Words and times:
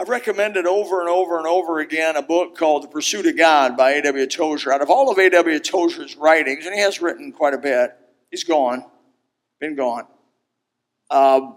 I've 0.00 0.08
recommended 0.08 0.64
over 0.64 1.00
and 1.00 1.10
over 1.10 1.36
and 1.36 1.46
over 1.46 1.80
again 1.80 2.16
a 2.16 2.22
book 2.22 2.56
called 2.56 2.84
The 2.84 2.88
Pursuit 2.88 3.26
of 3.26 3.36
God 3.36 3.76
by 3.76 3.90
A.W. 3.96 4.26
Tozer. 4.28 4.72
Out 4.72 4.80
of 4.80 4.88
all 4.88 5.10
of 5.10 5.18
A.W. 5.18 5.58
Tozer's 5.58 6.16
writings, 6.16 6.64
and 6.64 6.74
he 6.74 6.80
has 6.80 7.02
written 7.02 7.32
quite 7.32 7.52
a 7.52 7.58
bit, 7.58 7.94
he's 8.30 8.42
gone, 8.42 8.82
been 9.60 9.76
gone. 9.76 10.06
Uh, 11.10 11.50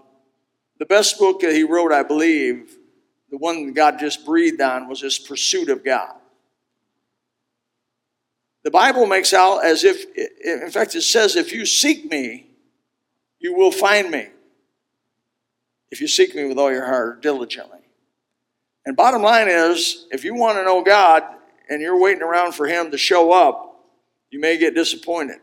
the 0.78 0.86
best 0.86 1.20
book 1.20 1.40
that 1.40 1.54
he 1.54 1.64
wrote, 1.64 1.94
I 1.94 2.04
believe, 2.04 2.76
the 3.32 3.38
one 3.38 3.72
God 3.72 3.98
just 3.98 4.26
breathed 4.26 4.60
on, 4.60 4.90
was 4.90 5.00
his 5.00 5.18
Pursuit 5.18 5.70
of 5.70 5.86
God. 5.86 6.14
The 8.64 8.72
Bible 8.72 9.06
makes 9.06 9.34
out 9.34 9.64
as 9.64 9.86
if, 9.86 10.04
in 10.44 10.70
fact, 10.70 10.96
it 10.96 11.04
says, 11.04 11.38
if 11.38 11.54
you 11.54 11.66
seek 11.66 12.12
me, 12.12 12.48
you 13.40 13.54
will 13.54 13.72
find 13.72 14.12
me. 14.12 14.28
If 15.92 16.02
you 16.02 16.10
seek 16.10 16.36
me 16.36 16.44
with 16.44 16.58
all 16.58 16.74
your 16.74 16.86
heart, 16.86 17.22
diligently. 17.22 17.83
And 18.86 18.96
bottom 18.96 19.22
line 19.22 19.48
is, 19.48 20.08
if 20.12 20.24
you 20.24 20.36
want 20.36 20.58
to 20.58 20.64
know 20.64 20.84
God 20.84 21.24
and 21.70 21.82
you're 21.82 22.00
waiting 22.00 22.24
around 22.24 22.54
for 22.54 22.68
Him 22.68 22.92
to 22.92 22.98
show 22.98 23.32
up, 23.32 23.86
you 24.30 24.40
may 24.40 24.58
get 24.58 24.76
disappointed. 24.76 25.38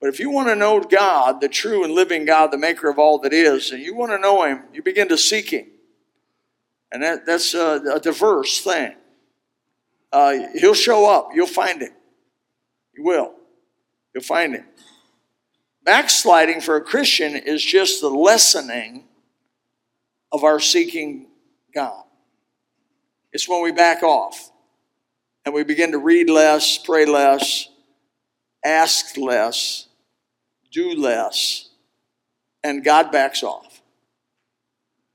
But 0.00 0.08
if 0.08 0.18
you 0.18 0.30
want 0.30 0.48
to 0.48 0.56
know 0.56 0.80
God, 0.80 1.40
the 1.40 1.48
true 1.48 1.84
and 1.84 1.94
living 1.94 2.24
God, 2.24 2.50
the 2.50 2.58
maker 2.58 2.90
of 2.90 2.98
all 2.98 3.18
that 3.20 3.32
is, 3.32 3.70
and 3.70 3.80
you 3.80 3.94
want 3.94 4.10
to 4.10 4.18
know 4.18 4.44
Him, 4.44 4.64
you 4.72 4.82
begin 4.82 5.08
to 5.08 5.16
seek 5.16 5.50
Him. 5.50 5.66
And 6.90 7.02
that, 7.02 7.24
that's 7.24 7.54
a, 7.54 7.80
a 7.94 8.00
diverse 8.00 8.60
thing. 8.60 8.96
Uh, 10.12 10.48
he'll 10.54 10.74
show 10.74 11.08
up, 11.08 11.30
you'll 11.34 11.46
find 11.46 11.80
Him. 11.80 11.92
You 12.94 13.04
will. 13.04 13.32
You'll 14.12 14.24
find 14.24 14.54
Him. 14.54 14.66
Backsliding 15.84 16.60
for 16.60 16.76
a 16.76 16.82
Christian 16.82 17.34
is 17.34 17.64
just 17.64 18.00
the 18.00 18.10
lessening 18.10 19.04
of 20.30 20.44
our 20.44 20.60
seeking 20.60 21.28
God. 21.74 22.04
It's 23.32 23.48
when 23.48 23.62
we 23.62 23.72
back 23.72 24.02
off 24.02 24.50
and 25.44 25.54
we 25.54 25.64
begin 25.64 25.92
to 25.92 25.98
read 25.98 26.28
less, 26.28 26.78
pray 26.78 27.06
less, 27.06 27.68
ask 28.64 29.16
less, 29.16 29.88
do 30.70 30.94
less, 30.94 31.70
and 32.62 32.84
God 32.84 33.10
backs 33.10 33.42
off 33.42 33.82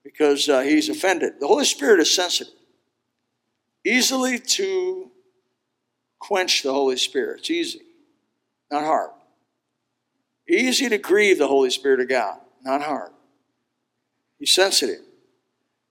because 0.03 0.49
uh, 0.49 0.61
he's 0.61 0.89
offended. 0.89 1.33
The 1.39 1.47
Holy 1.47 1.65
Spirit 1.65 1.99
is 1.99 2.13
sensitive, 2.13 2.53
easily 3.85 4.39
to 4.39 5.11
quench 6.19 6.63
the 6.63 6.73
Holy 6.73 6.97
Spirit. 6.97 7.39
It's 7.39 7.51
easy, 7.51 7.81
not 8.71 8.83
hard. 8.83 9.11
Easy 10.49 10.89
to 10.89 10.97
grieve 10.97 11.37
the 11.37 11.47
Holy 11.47 11.69
Spirit 11.69 11.99
of 11.99 12.09
God, 12.09 12.39
not 12.63 12.81
hard. 12.81 13.11
He's 14.39 14.51
sensitive. 14.51 15.06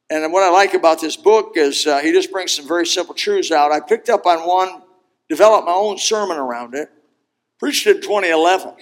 And 0.09 0.33
what 0.33 0.45
I 0.45 0.51
like 0.51 0.75
about 0.75 1.01
this 1.01 1.17
book 1.17 1.53
is 1.57 1.87
uh, 1.87 1.99
he 1.99 2.13
just 2.13 2.31
brings 2.31 2.53
some 2.53 2.67
very 2.67 2.87
simple 2.87 3.15
truths 3.15 3.51
out. 3.51 3.73
I 3.73 3.81
picked 3.81 4.09
up 4.09 4.25
on 4.27 4.47
one, 4.47 4.83
developed 5.29 5.67
my 5.67 5.73
own 5.73 5.99
sermon 5.99 6.37
around 6.37 6.75
it, 6.75 6.89
preached 7.59 7.87
it 7.87 7.97
in 7.97 8.03
2011. 8.03 8.75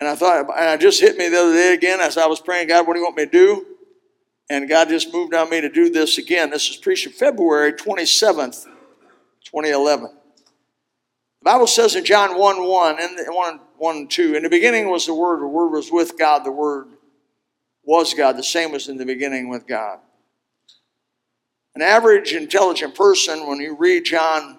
And 0.00 0.08
I 0.08 0.14
thought, 0.14 0.46
and 0.56 0.80
it 0.80 0.84
just 0.84 1.00
hit 1.00 1.16
me 1.16 1.28
the 1.28 1.40
other 1.40 1.52
day 1.52 1.74
again 1.74 2.00
as 2.00 2.16
I 2.16 2.26
was 2.26 2.40
praying, 2.40 2.68
God, 2.68 2.86
what 2.86 2.94
do 2.94 3.00
you 3.00 3.04
want 3.04 3.16
me 3.16 3.24
to 3.24 3.30
do? 3.30 3.66
And 4.48 4.68
God 4.68 4.88
just 4.88 5.12
moved 5.12 5.34
on 5.34 5.50
me 5.50 5.60
to 5.60 5.68
do 5.68 5.90
this 5.90 6.18
again. 6.18 6.50
This 6.50 6.68
is 6.68 6.76
preached 6.76 7.06
in 7.06 7.12
February 7.12 7.72
27th, 7.72 8.64
2011. 9.44 10.04
The 10.04 11.44
Bible 11.44 11.66
says 11.66 11.96
in 11.96 12.04
John 12.04 12.38
1 12.38 12.68
1 12.68 12.96
and 13.00 13.18
1, 13.28 13.60
1 13.76 13.96
and 13.96 14.10
2, 14.10 14.34
in 14.34 14.42
the 14.44 14.48
beginning 14.48 14.88
was 14.88 15.06
the 15.06 15.14
Word, 15.14 15.40
the 15.40 15.46
Word 15.46 15.70
was 15.70 15.90
with 15.90 16.16
God, 16.16 16.44
the 16.44 16.52
Word 16.52 16.88
was 17.82 18.14
God. 18.14 18.36
The 18.36 18.44
same 18.44 18.72
was 18.72 18.88
in 18.88 18.96
the 18.96 19.06
beginning 19.06 19.48
with 19.48 19.66
God. 19.66 19.98
An 21.74 21.80
average 21.80 22.34
intelligent 22.34 22.94
person, 22.94 23.46
when 23.46 23.58
you 23.58 23.74
read 23.74 24.04
John, 24.04 24.58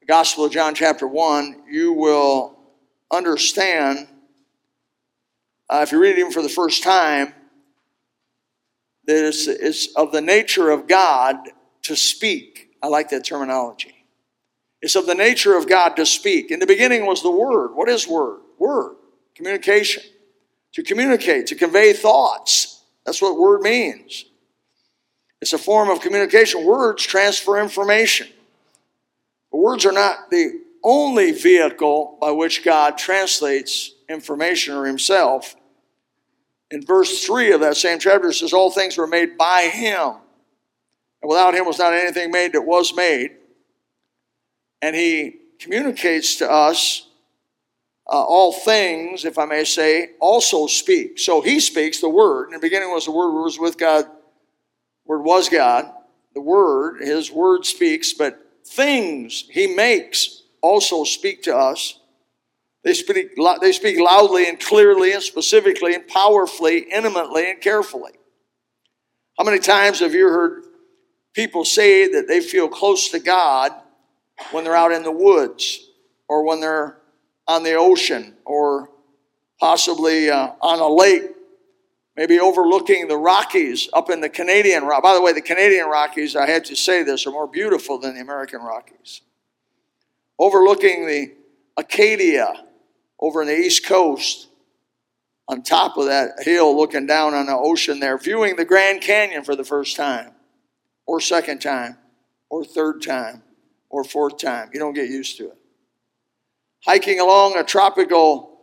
the 0.00 0.06
Gospel 0.06 0.44
of 0.44 0.52
John, 0.52 0.74
chapter 0.74 1.06
1, 1.06 1.62
you 1.70 1.92
will 1.92 2.58
understand, 3.10 4.08
uh, 5.70 5.80
if 5.82 5.92
you 5.92 6.00
read 6.00 6.16
it 6.16 6.18
even 6.18 6.32
for 6.32 6.42
the 6.42 6.48
first 6.48 6.82
time, 6.82 7.34
that 9.06 9.28
it's, 9.28 9.46
it's 9.46 9.94
of 9.94 10.10
the 10.10 10.20
nature 10.20 10.70
of 10.70 10.88
God 10.88 11.36
to 11.82 11.94
speak. 11.94 12.70
I 12.82 12.88
like 12.88 13.10
that 13.10 13.24
terminology. 13.24 13.94
It's 14.82 14.96
of 14.96 15.06
the 15.06 15.14
nature 15.14 15.56
of 15.56 15.68
God 15.68 15.90
to 15.90 16.04
speak. 16.04 16.50
In 16.50 16.58
the 16.58 16.66
beginning 16.66 17.06
was 17.06 17.22
the 17.22 17.30
Word. 17.30 17.74
What 17.74 17.88
is 17.88 18.08
Word? 18.08 18.40
Word. 18.58 18.96
Communication. 19.36 20.02
To 20.74 20.82
communicate, 20.82 21.46
to 21.46 21.54
convey 21.54 21.92
thoughts. 21.92 22.82
That's 23.04 23.22
what 23.22 23.38
Word 23.38 23.62
means. 23.62 24.24
It's 25.40 25.52
a 25.52 25.58
form 25.58 25.90
of 25.90 26.00
communication. 26.00 26.64
Words 26.64 27.04
transfer 27.04 27.60
information. 27.60 28.28
But 29.50 29.58
words 29.58 29.84
are 29.84 29.92
not 29.92 30.30
the 30.30 30.60
only 30.82 31.32
vehicle 31.32 32.16
by 32.20 32.30
which 32.30 32.64
God 32.64 32.96
translates 32.96 33.92
information 34.08 34.74
or 34.74 34.86
Himself. 34.86 35.56
In 36.70 36.84
verse 36.84 37.24
3 37.24 37.52
of 37.52 37.60
that 37.60 37.76
same 37.76 37.98
chapter, 37.98 38.28
it 38.28 38.34
says, 38.34 38.52
All 38.52 38.70
things 38.70 38.96
were 38.96 39.06
made 39.06 39.36
by 39.36 39.70
Him. 39.72 40.14
And 41.22 41.28
without 41.28 41.54
Him 41.54 41.66
was 41.66 41.78
not 41.78 41.92
anything 41.92 42.30
made 42.30 42.52
that 42.52 42.62
was 42.62 42.94
made. 42.94 43.32
And 44.80 44.96
He 44.96 45.36
communicates 45.58 46.36
to 46.36 46.50
us 46.50 47.08
uh, 48.08 48.22
all 48.22 48.52
things, 48.52 49.24
if 49.24 49.38
I 49.38 49.44
may 49.44 49.64
say, 49.64 50.10
also 50.20 50.66
speak. 50.66 51.18
So 51.18 51.40
He 51.40 51.60
speaks 51.60 52.00
the 52.00 52.08
Word. 52.08 52.46
In 52.46 52.52
the 52.52 52.58
beginning 52.60 52.90
was 52.90 53.04
the 53.04 53.12
Word, 53.12 53.32
was 53.42 53.58
with 53.58 53.76
God 53.76 54.06
Word 55.06 55.22
was 55.22 55.48
God. 55.48 55.90
The 56.34 56.40
Word, 56.40 57.00
His 57.00 57.30
Word 57.30 57.64
speaks, 57.64 58.12
but 58.12 58.38
things 58.66 59.44
He 59.50 59.74
makes 59.74 60.42
also 60.60 61.04
speak 61.04 61.42
to 61.44 61.56
us. 61.56 61.98
They 62.84 62.94
speak, 62.94 63.36
they 63.60 63.72
speak 63.72 63.98
loudly 63.98 64.48
and 64.48 64.60
clearly 64.60 65.12
and 65.12 65.22
specifically 65.22 65.94
and 65.94 66.06
powerfully, 66.06 66.86
intimately 66.92 67.50
and 67.50 67.60
carefully. 67.60 68.12
How 69.38 69.44
many 69.44 69.58
times 69.58 70.00
have 70.00 70.14
you 70.14 70.28
heard 70.28 70.64
people 71.34 71.64
say 71.64 72.08
that 72.12 72.28
they 72.28 72.40
feel 72.40 72.68
close 72.68 73.10
to 73.10 73.18
God 73.18 73.72
when 74.50 74.64
they're 74.64 74.76
out 74.76 74.92
in 74.92 75.02
the 75.02 75.10
woods 75.10 75.90
or 76.28 76.46
when 76.46 76.60
they're 76.60 76.98
on 77.46 77.62
the 77.62 77.74
ocean 77.74 78.34
or 78.44 78.88
possibly 79.60 80.30
uh, 80.30 80.52
on 80.60 80.78
a 80.78 80.88
lake 80.88 81.35
maybe 82.16 82.40
overlooking 82.40 83.08
the 83.08 83.16
Rockies 83.16 83.88
up 83.92 84.10
in 84.10 84.20
the 84.20 84.28
Canadian. 84.28 84.86
By 84.86 85.14
the 85.14 85.20
way, 85.20 85.32
the 85.32 85.42
Canadian 85.42 85.86
Rockies, 85.86 86.34
I 86.34 86.46
had 86.46 86.64
to 86.66 86.76
say 86.76 87.02
this, 87.02 87.26
are 87.26 87.30
more 87.30 87.46
beautiful 87.46 87.98
than 87.98 88.14
the 88.14 88.20
American 88.20 88.60
Rockies. 88.60 89.20
Overlooking 90.38 91.06
the 91.06 91.34
Acadia 91.76 92.64
over 93.18 93.42
in 93.42 93.48
the 93.48 93.56
East 93.56 93.86
Coast, 93.86 94.48
on 95.48 95.62
top 95.62 95.96
of 95.96 96.06
that 96.06 96.42
hill, 96.42 96.76
looking 96.76 97.06
down 97.06 97.32
on 97.32 97.46
the 97.46 97.56
ocean 97.56 98.00
there, 98.00 98.18
viewing 98.18 98.56
the 98.56 98.64
Grand 98.64 99.00
Canyon 99.00 99.44
for 99.44 99.54
the 99.54 99.64
first 99.64 99.96
time, 99.96 100.32
or 101.06 101.20
second 101.20 101.60
time, 101.60 101.96
or 102.50 102.64
third 102.64 103.00
time, 103.00 103.42
or 103.88 104.02
fourth 104.02 104.38
time. 104.38 104.70
You 104.72 104.80
don't 104.80 104.94
get 104.94 105.08
used 105.08 105.36
to 105.38 105.46
it. 105.46 105.58
Hiking 106.84 107.20
along 107.20 107.56
a 107.56 107.64
tropical 107.64 108.60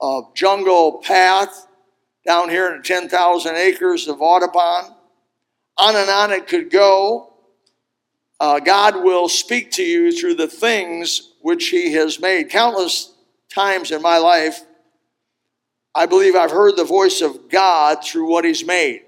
uh, 0.00 0.22
jungle 0.34 1.00
path 1.02 1.65
down 2.26 2.48
here 2.48 2.74
in 2.74 2.82
10,000 2.82 3.56
acres 3.56 4.08
of 4.08 4.20
Audubon. 4.20 4.92
On 5.78 5.94
and 5.94 6.10
on 6.10 6.32
it 6.32 6.48
could 6.48 6.70
go. 6.70 7.32
Uh, 8.38 8.60
God 8.60 9.02
will 9.02 9.28
speak 9.28 9.70
to 9.72 9.82
you 9.82 10.12
through 10.12 10.34
the 10.34 10.48
things 10.48 11.32
which 11.40 11.68
He 11.68 11.92
has 11.92 12.20
made. 12.20 12.50
Countless 12.50 13.14
times 13.54 13.90
in 13.90 14.02
my 14.02 14.18
life, 14.18 14.62
I 15.94 16.06
believe 16.06 16.34
I've 16.34 16.50
heard 16.50 16.76
the 16.76 16.84
voice 16.84 17.22
of 17.22 17.48
God 17.48 18.04
through 18.04 18.30
what 18.30 18.44
He's 18.44 18.64
made. 18.64 19.02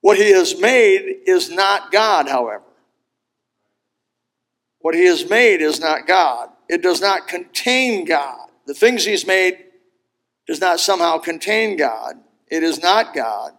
What 0.00 0.16
He 0.16 0.32
has 0.32 0.58
made 0.58 1.20
is 1.26 1.50
not 1.50 1.92
God, 1.92 2.28
however. 2.28 2.64
What 4.80 4.96
He 4.96 5.04
has 5.04 5.28
made 5.28 5.60
is 5.60 5.78
not 5.78 6.08
God. 6.08 6.48
It 6.68 6.82
does 6.82 7.00
not 7.00 7.28
contain 7.28 8.04
God. 8.04 8.48
The 8.66 8.74
things 8.74 9.04
He's 9.04 9.26
made 9.26 9.66
does 10.46 10.60
not 10.60 10.80
somehow 10.80 11.18
contain 11.18 11.76
God. 11.76 12.16
It 12.48 12.62
is 12.62 12.82
not 12.82 13.14
God. 13.14 13.52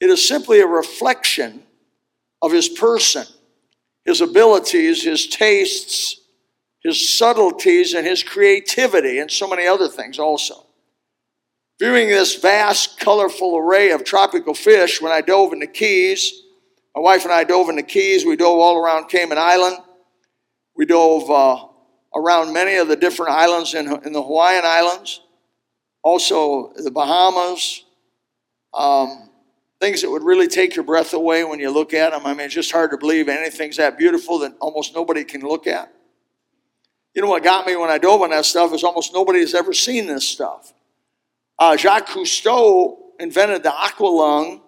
It 0.00 0.10
is 0.10 0.26
simply 0.26 0.60
a 0.60 0.66
reflection 0.66 1.62
of 2.42 2.52
his 2.52 2.68
person, 2.68 3.24
his 4.04 4.20
abilities, 4.20 5.02
his 5.02 5.26
tastes, 5.28 6.20
his 6.82 7.08
subtleties, 7.08 7.94
and 7.94 8.06
his 8.06 8.22
creativity, 8.22 9.18
and 9.18 9.30
so 9.30 9.48
many 9.48 9.66
other 9.66 9.88
things 9.88 10.18
also. 10.18 10.66
Viewing 11.80 12.08
this 12.08 12.36
vast, 12.36 13.00
colorful 13.00 13.56
array 13.56 13.90
of 13.90 14.04
tropical 14.04 14.54
fish 14.54 15.00
when 15.00 15.10
I 15.10 15.20
dove 15.20 15.52
in 15.52 15.60
the 15.60 15.66
Keys, 15.66 16.42
my 16.94 17.00
wife 17.00 17.24
and 17.24 17.32
I 17.32 17.42
dove 17.42 17.68
in 17.68 17.76
the 17.76 17.82
Keys. 17.82 18.24
We 18.24 18.36
dove 18.36 18.58
all 18.58 18.76
around 18.76 19.08
Cayman 19.08 19.38
Island. 19.38 19.78
We 20.76 20.86
dove 20.86 21.28
uh, 21.28 21.66
around 22.14 22.52
many 22.52 22.76
of 22.76 22.86
the 22.86 22.94
different 22.94 23.32
islands 23.32 23.74
in, 23.74 23.86
in 24.04 24.12
the 24.12 24.22
Hawaiian 24.22 24.62
Islands 24.64 25.20
also 26.04 26.72
the 26.76 26.90
Bahamas. 26.90 27.82
Um, 28.72 29.30
things 29.80 30.02
that 30.02 30.10
would 30.10 30.22
really 30.22 30.46
take 30.46 30.76
your 30.76 30.84
breath 30.84 31.12
away 31.12 31.44
when 31.44 31.58
you 31.58 31.70
look 31.70 31.92
at 31.92 32.12
them. 32.12 32.24
I 32.24 32.32
mean, 32.32 32.46
it's 32.46 32.54
just 32.54 32.70
hard 32.70 32.92
to 32.92 32.96
believe 32.96 33.28
anything's 33.28 33.76
that 33.78 33.98
beautiful 33.98 34.38
that 34.40 34.54
almost 34.60 34.94
nobody 34.94 35.24
can 35.24 35.40
look 35.40 35.66
at. 35.66 35.92
You 37.14 37.22
know 37.22 37.28
what 37.28 37.44
got 37.44 37.66
me 37.66 37.76
when 37.76 37.90
I 37.90 37.98
dove 37.98 38.22
on 38.22 38.30
that 38.30 38.44
stuff 38.44 38.72
is 38.72 38.82
almost 38.82 39.12
nobody 39.12 39.40
has 39.40 39.54
ever 39.54 39.72
seen 39.72 40.06
this 40.06 40.28
stuff. 40.28 40.72
Uh, 41.58 41.76
Jacques 41.76 42.08
Cousteau 42.08 42.98
invented 43.20 43.62
the 43.62 43.70
aqualung 43.70 44.60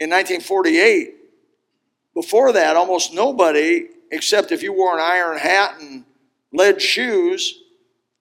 in 0.00 0.10
1948. 0.10 1.14
Before 2.14 2.52
that, 2.52 2.76
almost 2.76 3.14
nobody, 3.14 3.88
except 4.10 4.50
if 4.50 4.62
you 4.62 4.72
wore 4.72 4.94
an 4.94 5.00
iron 5.00 5.38
hat 5.38 5.76
and 5.80 6.04
lead 6.52 6.80
shoes 6.80 7.60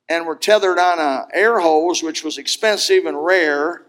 and 0.08 0.26
were 0.26 0.36
tethered 0.36 0.78
on 0.78 1.00
a 1.00 1.28
air 1.34 1.60
hose, 1.60 2.04
which 2.04 2.24
was 2.24 2.38
expensive 2.38 3.06
and 3.06 3.24
rare, 3.24 3.84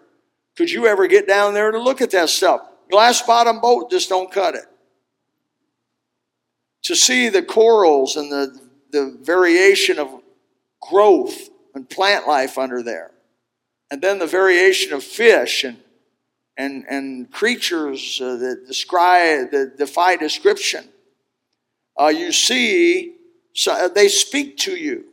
could 0.56 0.70
you 0.70 0.86
ever 0.86 1.06
get 1.06 1.26
down 1.26 1.54
there 1.54 1.70
to 1.70 1.78
look 1.78 2.00
at 2.00 2.10
that 2.12 2.28
stuff? 2.28 2.60
Glass 2.90 3.22
bottom 3.22 3.60
boat 3.60 3.90
just 3.90 4.08
don't 4.08 4.32
cut 4.32 4.54
it. 4.54 4.64
To 6.84 6.96
see 6.96 7.28
the 7.28 7.42
corals 7.42 8.16
and 8.16 8.30
the, 8.30 8.58
the 8.92 9.18
variation 9.20 9.98
of 9.98 10.22
growth 10.80 11.50
and 11.74 11.88
plant 11.88 12.26
life 12.26 12.56
under 12.56 12.82
there, 12.82 13.10
and 13.90 14.00
then 14.00 14.18
the 14.18 14.26
variation 14.26 14.92
of 14.92 15.02
fish 15.02 15.64
and 15.64 15.78
and, 16.56 16.84
and 16.88 17.30
creatures 17.30 18.20
uh, 18.20 18.36
that 18.36 18.66
describe 18.66 19.50
that 19.50 19.76
defy 19.76 20.16
description. 20.16 20.88
Uh, 22.00 22.08
you 22.08 22.32
see, 22.32 23.16
so 23.52 23.72
uh, 23.72 23.88
they 23.88 24.08
speak 24.08 24.56
to 24.58 24.76
you. 24.76 25.04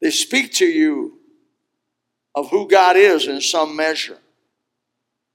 They 0.00 0.10
speak 0.10 0.52
to 0.54 0.66
you 0.66 1.18
of 2.34 2.50
who 2.50 2.68
God 2.68 2.96
is 2.96 3.26
in 3.26 3.40
some 3.40 3.76
measure. 3.76 4.18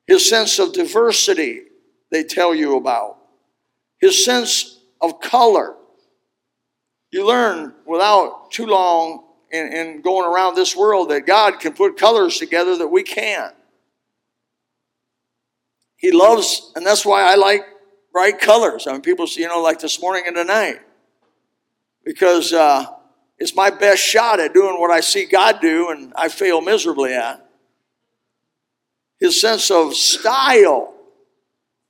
His 0.08 0.28
sense 0.28 0.60
of 0.60 0.74
diversity, 0.74 1.64
they 2.12 2.24
tell 2.24 2.54
you 2.54 2.78
about. 2.78 3.18
His 4.00 4.24
sense 4.24 4.80
of 5.02 5.20
color. 5.20 5.76
You 7.12 7.26
learn 7.26 7.74
without 7.86 8.52
too 8.52 8.66
long 8.66 9.24
in, 9.52 9.74
in 9.74 10.02
going 10.02 10.30
around 10.30 10.56
this 10.56 10.76
world 10.76 11.10
that 11.10 11.26
God 11.26 11.60
can 11.60 11.74
put 11.74 11.98
colors 11.98 12.38
together 12.38 12.78
that 12.78 12.88
we 12.88 13.04
can't. 13.04 13.56
He 15.98 16.12
loves, 16.12 16.72
and 16.76 16.86
that's 16.86 17.06
why 17.06 17.24
I 17.24 17.36
like 17.36 17.62
bright 18.12 18.40
colors. 18.40 18.86
I 18.86 18.92
mean, 18.92 19.02
people, 19.02 19.28
say, 19.28 19.42
you 19.42 19.48
know, 19.48 19.62
like 19.62 19.80
this 19.80 20.02
morning 20.02 20.24
and 20.28 20.36
tonight, 20.36 20.82
because 22.04 22.54
uh, 22.54 22.86
it's 23.38 23.56
my 23.56 23.70
best 23.70 24.02
shot 24.02 24.40
at 24.40 24.54
doing 24.54 24.80
what 24.80 24.92
I 24.92 25.02
see 25.02 25.26
God 25.26 25.60
do, 25.62 25.90
and 25.90 26.14
I 26.16 26.30
fail 26.30 26.62
miserably 26.62 27.14
at. 27.14 27.46
His 29.20 29.40
sense 29.40 29.72
of 29.72 29.94
style, 29.94 30.94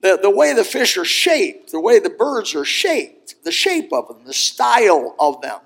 the, 0.01 0.17
the 0.21 0.29
way 0.29 0.53
the 0.53 0.63
fish 0.63 0.97
are 0.97 1.05
shaped, 1.05 1.71
the 1.71 1.79
way 1.79 1.99
the 1.99 2.09
birds 2.09 2.55
are 2.55 2.65
shaped, 2.65 3.35
the 3.43 3.51
shape 3.51 3.91
of 3.93 4.07
them, 4.07 4.25
the 4.25 4.33
style 4.33 5.15
of 5.19 5.41
them. 5.41 5.59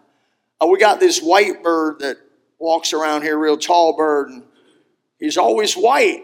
Uh, 0.62 0.68
we 0.68 0.80
got 0.80 1.00
this 1.00 1.22
white 1.22 1.64
bird 1.64 2.00
that 2.00 2.18
walks 2.58 2.92
around 2.92 3.22
here, 3.22 3.38
real 3.38 3.58
tall 3.58 3.96
bird, 3.96 4.30
and 4.30 4.44
he's 5.20 5.38
always 5.38 5.76
white. 5.76 6.24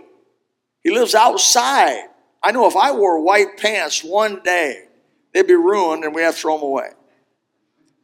He 0.83 0.91
lives 0.91 1.15
outside. 1.15 2.09
I 2.43 2.51
know 2.51 2.67
if 2.67 2.75
I 2.75 2.91
wore 2.91 3.21
white 3.21 3.57
pants 3.57 4.03
one 4.03 4.41
day, 4.43 4.83
they'd 5.33 5.47
be 5.47 5.55
ruined 5.55 6.03
and 6.03 6.13
we 6.13 6.21
have 6.21 6.35
to 6.35 6.41
throw 6.41 6.57
them 6.57 6.63
away. 6.63 6.89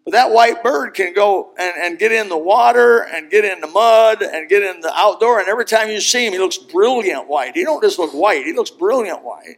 But 0.03 0.13
that 0.13 0.31
white 0.31 0.63
bird 0.63 0.94
can 0.94 1.13
go 1.13 1.53
and, 1.59 1.74
and 1.77 2.00
get 2.00 2.12
in 2.12 2.27
the 2.27 2.38
water 2.38 3.00
and 3.01 3.30
get 3.30 3.45
in 3.45 3.62
the 3.62 3.68
mud 3.68 4.24
and 4.24 4.50
get 4.50 4.63
in 4.63 4.81
the 4.81 4.92
outdoor. 4.94 5.39
And 5.39 5.48
every 5.48 5.65
time 5.65 5.89
you 5.89 6.01
see 6.01 6.25
him, 6.25 6.33
he 6.33 6.39
looks 6.39 6.57
brilliant 6.57 7.27
white. 7.27 7.56
He 7.56 7.63
don't 7.63 7.83
just 7.83 8.00
look 8.00 8.12
white, 8.12 8.45
he 8.45 8.53
looks 8.53 8.71
brilliant 8.71 9.24
white. 9.24 9.57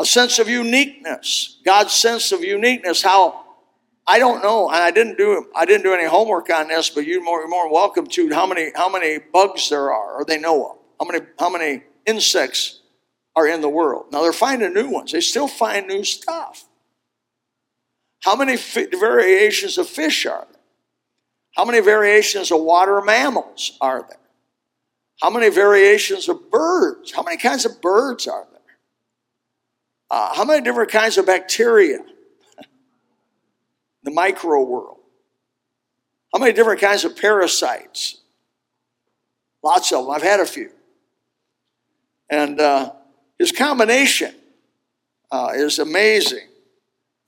A 0.00 0.04
sense 0.04 0.40
of 0.40 0.48
uniqueness, 0.48 1.60
God's 1.64 1.92
sense 1.92 2.32
of 2.32 2.42
uniqueness, 2.42 3.02
how 3.02 3.42
I 4.04 4.18
don't 4.18 4.42
know, 4.42 4.68
and 4.68 4.78
I 4.78 4.90
didn't 4.90 5.16
do 5.16 5.46
I 5.54 5.64
didn't 5.64 5.84
do 5.84 5.94
any 5.94 6.08
homework 6.08 6.50
on 6.50 6.66
this, 6.68 6.90
but 6.90 7.06
you're 7.06 7.22
more, 7.22 7.46
more 7.46 7.72
welcome 7.72 8.06
to 8.08 8.34
how 8.34 8.46
many 8.46 8.72
how 8.74 8.88
many 8.88 9.18
bugs 9.32 9.68
there 9.68 9.92
are, 9.92 10.14
or 10.14 10.24
they 10.24 10.38
know 10.38 10.66
of. 10.66 10.78
How 10.98 11.06
many 11.06 11.26
how 11.38 11.50
many 11.50 11.84
insects 12.04 12.80
are 13.36 13.46
in 13.46 13.60
the 13.60 13.68
world? 13.68 14.06
Now 14.10 14.22
they're 14.22 14.32
finding 14.32 14.74
new 14.74 14.88
ones. 14.88 15.12
They 15.12 15.20
still 15.20 15.46
find 15.46 15.86
new 15.86 16.02
stuff. 16.02 16.64
How 18.22 18.36
many 18.36 18.56
variations 18.56 19.78
of 19.78 19.88
fish 19.88 20.26
are 20.26 20.46
there? 20.50 20.60
How 21.56 21.64
many 21.64 21.80
variations 21.80 22.50
of 22.50 22.60
water 22.60 23.00
mammals 23.00 23.76
are 23.80 24.06
there? 24.08 24.18
How 25.20 25.28
many 25.28 25.50
variations 25.50 26.28
of 26.28 26.50
birds? 26.50 27.12
How 27.12 27.22
many 27.22 27.36
kinds 27.36 27.64
of 27.64 27.80
birds 27.80 28.26
are 28.28 28.46
there? 28.50 28.60
Uh, 30.10 30.34
how 30.34 30.44
many 30.44 30.62
different 30.62 30.90
kinds 30.90 31.18
of 31.18 31.26
bacteria? 31.26 31.98
the 34.04 34.10
micro 34.10 34.62
world. 34.62 34.98
How 36.32 36.38
many 36.38 36.52
different 36.52 36.80
kinds 36.80 37.04
of 37.04 37.16
parasites? 37.16 38.18
Lots 39.64 39.92
of 39.92 40.04
them. 40.04 40.14
I've 40.14 40.22
had 40.22 40.40
a 40.40 40.46
few. 40.46 40.70
And 42.30 42.60
uh, 42.60 42.92
his 43.38 43.52
combination 43.52 44.34
uh, 45.30 45.50
is 45.54 45.78
amazing 45.80 46.48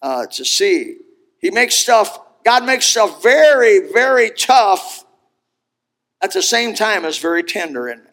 uh, 0.05 0.27
to 0.27 0.45
see. 0.45 0.99
He 1.39 1.51
makes 1.51 1.75
stuff, 1.75 2.21
God 2.45 2.67
makes 2.67 2.85
stuff 2.85 3.23
very, 3.23 3.91
very 3.91 4.31
tough 4.31 5.03
at 6.23 6.35
the 6.35 6.43
same 6.43 6.75
time 6.75 7.07
as 7.07 7.17
very 7.17 7.43
tender 7.43 7.89
in 7.89 8.01
it. 8.01 8.11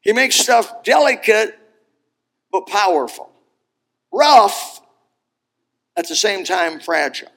He 0.00 0.14
makes 0.14 0.36
stuff 0.36 0.82
delicate 0.82 1.58
but 2.50 2.66
powerful, 2.66 3.30
rough 4.10 4.80
at 5.98 6.08
the 6.08 6.16
same 6.16 6.44
time 6.44 6.80
fragile. 6.80 7.28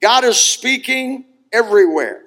God 0.00 0.22
is 0.22 0.36
speaking 0.36 1.24
everywhere. 1.52 2.22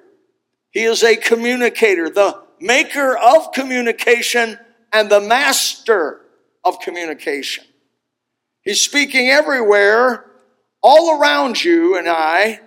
He 0.70 0.82
is 0.82 1.02
a 1.02 1.16
communicator, 1.16 2.10
the 2.10 2.42
maker 2.60 3.16
of 3.16 3.52
communication 3.52 4.58
and 4.92 5.08
the 5.08 5.20
master 5.20 6.20
of 6.62 6.78
communication. 6.80 7.64
He's 8.66 8.80
speaking 8.80 9.28
everywhere, 9.28 10.24
all 10.82 11.20
around 11.20 11.62
you 11.62 11.96
and 11.96 12.08
I, 12.08 12.60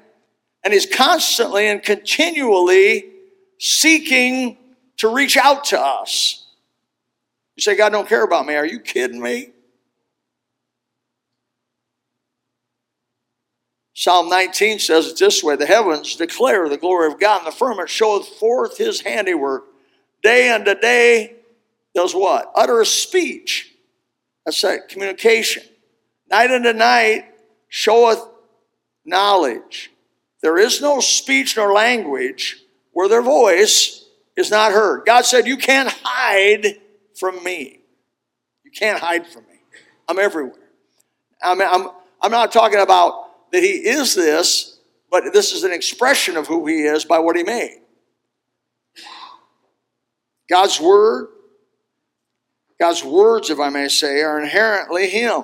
and 0.63 0.73
He's 0.73 0.85
constantly 0.85 1.67
and 1.67 1.83
continually 1.83 3.11
seeking 3.59 4.57
to 4.97 5.13
reach 5.13 5.35
out 5.35 5.65
to 5.65 5.79
us. 5.79 6.47
You 7.57 7.61
say, 7.61 7.75
God 7.75 7.89
don't 7.89 8.07
care 8.07 8.23
about 8.23 8.45
me. 8.45 8.55
Are 8.55 8.65
you 8.65 8.79
kidding 8.79 9.21
me? 9.21 9.49
Psalm 13.93 14.29
19 14.29 14.79
says 14.79 15.07
it 15.07 15.17
this 15.17 15.43
way 15.43 15.57
The 15.57 15.65
heavens 15.65 16.15
declare 16.15 16.69
the 16.69 16.77
glory 16.77 17.11
of 17.11 17.19
God, 17.19 17.39
and 17.39 17.47
the 17.47 17.51
firmament 17.51 17.89
showeth 17.89 18.25
forth 18.25 18.77
his 18.77 19.01
handiwork. 19.01 19.65
Day 20.23 20.49
unto 20.49 20.75
day 20.75 21.35
does 21.93 22.15
what? 22.15 22.49
Utter 22.55 22.79
a 22.79 22.85
speech. 22.85 23.73
That's 24.45 24.61
that 24.61 24.87
communication. 24.87 25.63
Night 26.29 26.51
unto 26.51 26.73
night 26.73 27.25
showeth 27.67 28.19
knowledge. 29.05 29.91
There 30.41 30.57
is 30.57 30.81
no 30.81 30.99
speech 30.99 31.57
nor 31.57 31.73
language 31.73 32.57
where 32.93 33.09
their 33.09 33.21
voice 33.21 34.05
is 34.35 34.51
not 34.51 34.71
heard. 34.71 35.05
God 35.05 35.25
said, 35.25 35.47
You 35.47 35.57
can't 35.57 35.89
hide 36.03 36.79
from 37.17 37.43
me. 37.43 37.81
You 38.63 38.71
can't 38.71 38.99
hide 38.99 39.27
from 39.27 39.43
me. 39.43 39.59
I'm 40.07 40.19
everywhere. 40.19 40.55
I 41.41 41.55
mean, 41.55 41.67
I'm, 41.69 41.87
I'm 42.21 42.31
not 42.31 42.51
talking 42.51 42.79
about 42.79 43.51
that 43.51 43.63
he 43.63 43.69
is 43.69 44.15
this, 44.15 44.79
but 45.09 45.33
this 45.33 45.51
is 45.53 45.63
an 45.63 45.73
expression 45.73 46.37
of 46.37 46.47
who 46.47 46.65
he 46.67 46.83
is 46.83 47.05
by 47.05 47.19
what 47.19 47.35
he 47.35 47.43
made. 47.43 47.79
God's 50.49 50.79
word, 50.79 51.27
God's 52.79 53.03
words, 53.03 53.49
if 53.49 53.59
I 53.59 53.69
may 53.69 53.87
say, 53.87 54.21
are 54.21 54.39
inherently 54.39 55.09
him. 55.09 55.43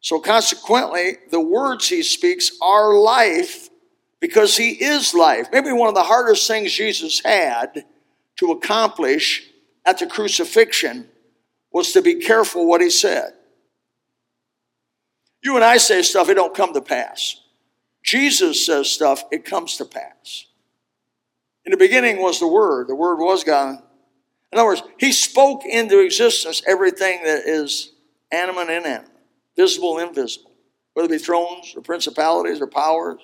So 0.00 0.18
consequently, 0.18 1.18
the 1.30 1.40
words 1.40 1.88
he 1.88 2.02
speaks 2.02 2.52
are 2.62 2.94
life 2.94 3.68
because 4.20 4.56
he 4.56 4.70
is 4.70 5.14
life. 5.14 5.48
Maybe 5.52 5.72
one 5.72 5.88
of 5.88 5.94
the 5.94 6.02
hardest 6.04 6.46
things 6.46 6.72
Jesus 6.72 7.20
had 7.20 7.84
to 8.36 8.52
accomplish 8.52 9.50
at 9.84 9.98
the 9.98 10.06
crucifixion 10.06 11.08
was 11.72 11.92
to 11.92 12.02
be 12.02 12.16
careful 12.16 12.66
what 12.66 12.80
he 12.80 12.90
said. 12.90 13.32
You 15.42 15.56
and 15.56 15.64
I 15.64 15.78
say 15.78 16.02
stuff, 16.02 16.28
it 16.28 16.34
don't 16.34 16.54
come 16.54 16.74
to 16.74 16.82
pass. 16.82 17.36
Jesus 18.02 18.64
says 18.64 18.90
stuff, 18.90 19.24
it 19.30 19.44
comes 19.44 19.76
to 19.76 19.84
pass. 19.84 20.46
In 21.64 21.70
the 21.70 21.76
beginning 21.76 22.20
was 22.20 22.40
the 22.40 22.48
Word, 22.48 22.88
the 22.88 22.94
Word 22.94 23.16
was 23.16 23.44
God. 23.44 23.82
In 24.52 24.58
other 24.58 24.66
words, 24.66 24.82
He 24.98 25.12
spoke 25.12 25.64
into 25.64 26.00
existence 26.00 26.62
everything 26.66 27.22
that 27.24 27.46
is 27.46 27.92
animate 28.32 28.68
and 28.68 28.84
inanimate, 28.84 29.09
visible 29.56 29.98
and 29.98 30.08
invisible, 30.08 30.52
whether 30.94 31.06
it 31.06 31.18
be 31.18 31.18
thrones 31.18 31.74
or 31.76 31.82
principalities 31.82 32.60
or 32.60 32.66
powers. 32.66 33.20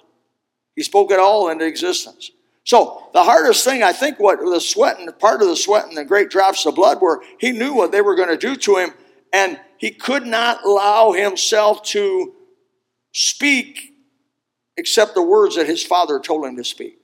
He 0.75 0.83
spoke 0.83 1.11
it 1.11 1.19
all 1.19 1.49
into 1.49 1.65
existence. 1.65 2.31
So 2.65 3.09
the 3.13 3.23
hardest 3.23 3.65
thing, 3.65 3.83
I 3.83 3.93
think, 3.93 4.19
what 4.19 4.41
the 4.41 4.61
sweat 4.61 4.99
and 4.99 5.19
part 5.19 5.41
of 5.41 5.49
the 5.49 5.57
sweat 5.57 5.87
and 5.87 5.97
the 5.97 6.05
great 6.05 6.31
drops 6.31 6.67
of 6.67 6.75
blood 6.75 7.01
were, 7.01 7.23
he 7.39 7.53
knew 7.53 7.75
what 7.75 7.93
they 7.93 8.01
were 8.01 8.17
going 8.17 8.29
to 8.29 8.37
do 8.37 8.57
to 8.57 8.77
him, 8.77 8.91
and 9.33 9.61
he 9.79 9.91
could 9.91 10.27
not 10.27 10.65
allow 10.65 11.13
himself 11.13 11.83
to 11.85 12.35
speak 13.13 13.95
except 14.77 15.15
the 15.15 15.23
words 15.23 15.57
that 15.57 15.67
his 15.67 15.85
father 15.85 16.19
told 16.19 16.45
him 16.45 16.57
to 16.57 16.65
speak. 16.65 16.99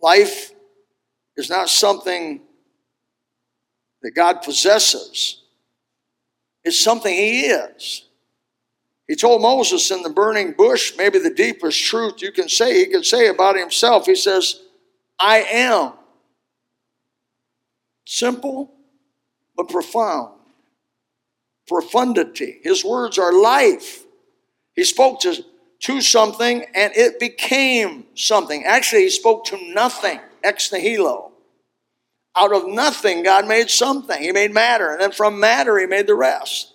Life 0.00 0.52
is 1.36 1.50
not 1.50 1.68
something 1.68 2.42
that 4.04 4.14
God 4.14 4.42
possesses, 4.42 5.40
is 6.62 6.78
something 6.78 7.12
He 7.12 7.46
is. 7.46 8.04
He 9.08 9.16
told 9.16 9.40
Moses 9.42 9.90
in 9.90 10.02
the 10.02 10.10
burning 10.10 10.52
bush, 10.52 10.94
maybe 10.96 11.18
the 11.18 11.32
deepest 11.32 11.82
truth 11.82 12.22
you 12.22 12.30
can 12.30 12.48
say, 12.48 12.74
he 12.78 12.86
could 12.86 13.04
say 13.04 13.28
about 13.28 13.56
himself. 13.56 14.06
He 14.06 14.14
says, 14.14 14.60
I 15.18 15.38
am. 15.40 15.92
Simple, 18.06 18.72
but 19.56 19.68
profound. 19.68 20.34
Profundity. 21.66 22.60
His 22.62 22.82
words 22.82 23.18
are 23.18 23.32
life. 23.32 24.04
He 24.74 24.84
spoke 24.84 25.20
to, 25.20 25.44
to 25.80 26.00
something 26.00 26.64
and 26.74 26.92
it 26.96 27.20
became 27.20 28.06
something. 28.14 28.64
Actually, 28.64 29.02
he 29.02 29.10
spoke 29.10 29.44
to 29.46 29.72
nothing, 29.74 30.18
ex 30.42 30.72
nihilo. 30.72 31.33
Out 32.36 32.52
of 32.52 32.66
nothing, 32.66 33.22
God 33.22 33.46
made 33.46 33.70
something. 33.70 34.20
He 34.20 34.32
made 34.32 34.52
matter. 34.52 34.90
And 34.90 35.00
then 35.00 35.12
from 35.12 35.38
matter, 35.38 35.78
He 35.78 35.86
made 35.86 36.06
the 36.06 36.14
rest. 36.14 36.74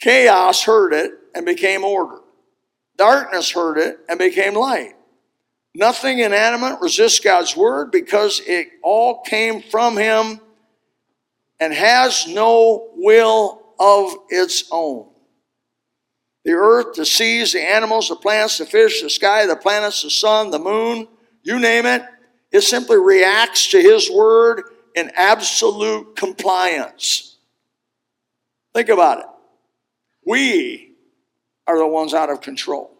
Chaos 0.00 0.62
heard 0.62 0.92
it 0.92 1.12
and 1.34 1.44
became 1.44 1.84
order. 1.84 2.20
Darkness 2.96 3.50
heard 3.50 3.78
it 3.78 3.98
and 4.08 4.18
became 4.18 4.54
light. 4.54 4.94
Nothing 5.74 6.18
inanimate 6.18 6.80
resists 6.80 7.20
God's 7.20 7.56
word 7.56 7.90
because 7.90 8.40
it 8.46 8.68
all 8.82 9.22
came 9.22 9.62
from 9.62 9.96
Him 9.96 10.40
and 11.60 11.72
has 11.72 12.26
no 12.26 12.90
will 12.96 13.62
of 13.78 14.14
its 14.28 14.64
own. 14.70 15.08
The 16.44 16.52
earth, 16.52 16.94
the 16.94 17.04
seas, 17.04 17.52
the 17.52 17.62
animals, 17.62 18.08
the 18.08 18.16
plants, 18.16 18.58
the 18.58 18.66
fish, 18.66 19.02
the 19.02 19.10
sky, 19.10 19.46
the 19.46 19.56
planets, 19.56 20.02
the 20.02 20.10
sun, 20.10 20.50
the 20.50 20.58
moon, 20.58 21.06
you 21.42 21.58
name 21.58 21.86
it, 21.86 22.02
it 22.52 22.62
simply 22.62 22.96
reacts 22.96 23.68
to 23.68 23.80
His 23.80 24.10
word 24.10 24.62
in 24.94 25.10
absolute 25.14 26.16
compliance. 26.16 27.36
Think 28.74 28.88
about 28.88 29.20
it. 29.20 29.26
We 30.26 30.92
are 31.66 31.78
the 31.78 31.86
ones 31.86 32.14
out 32.14 32.30
of 32.30 32.40
control. 32.40 32.96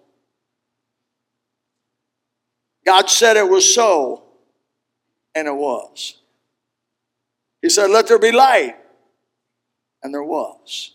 God 2.84 3.10
said 3.10 3.36
it 3.36 3.48
was 3.48 3.72
so, 3.72 4.24
and 5.34 5.46
it 5.46 5.54
was. 5.54 6.18
He 7.62 7.68
said, 7.68 7.90
Let 7.90 8.08
there 8.08 8.18
be 8.18 8.32
light, 8.32 8.76
and 10.02 10.14
there 10.14 10.24
was. 10.24 10.92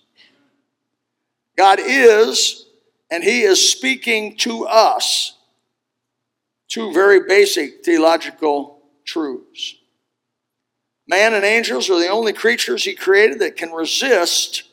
God 1.58 1.80
is, 1.80 2.66
and 3.12 3.24
He 3.24 3.42
is 3.42 3.72
speaking 3.72 4.36
to 4.38 4.66
us 4.66 5.35
two 6.70 6.94
very 6.94 7.22
basic 7.28 7.84
theological 7.86 8.80
truths. 9.06 9.76
Man 11.08 11.34
and 11.34 11.46
angels 11.46 11.90
are 11.90 12.00
the 12.00 12.10
only 12.10 12.34
creatures 12.34 12.84
He 12.84 12.96
created 12.96 13.40
that 13.40 13.58
can 13.58 13.72
resist 13.72 14.64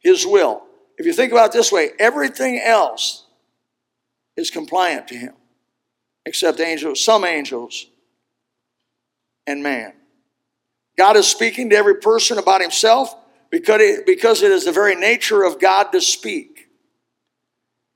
His 0.00 0.26
will. 0.26 0.62
If 0.98 1.06
you 1.06 1.12
think 1.12 1.32
about 1.32 1.50
it 1.50 1.52
this 1.52 1.70
way, 1.70 1.90
everything 1.98 2.60
else 2.60 3.24
is 4.36 4.50
compliant 4.50 5.08
to 5.08 5.16
him, 5.16 5.34
except 6.26 6.60
angels, 6.60 7.02
some 7.02 7.24
angels, 7.24 7.86
and 9.46 9.62
man. 9.62 9.92
God 10.96 11.16
is 11.16 11.26
speaking 11.26 11.70
to 11.70 11.76
every 11.76 11.96
person 11.96 12.38
about 12.38 12.60
himself 12.60 13.14
because 13.50 13.80
it, 13.80 14.06
because 14.06 14.42
it 14.42 14.50
is 14.50 14.64
the 14.64 14.72
very 14.72 14.94
nature 14.94 15.44
of 15.44 15.60
God 15.60 15.92
to 15.92 16.00
speak. 16.00 16.68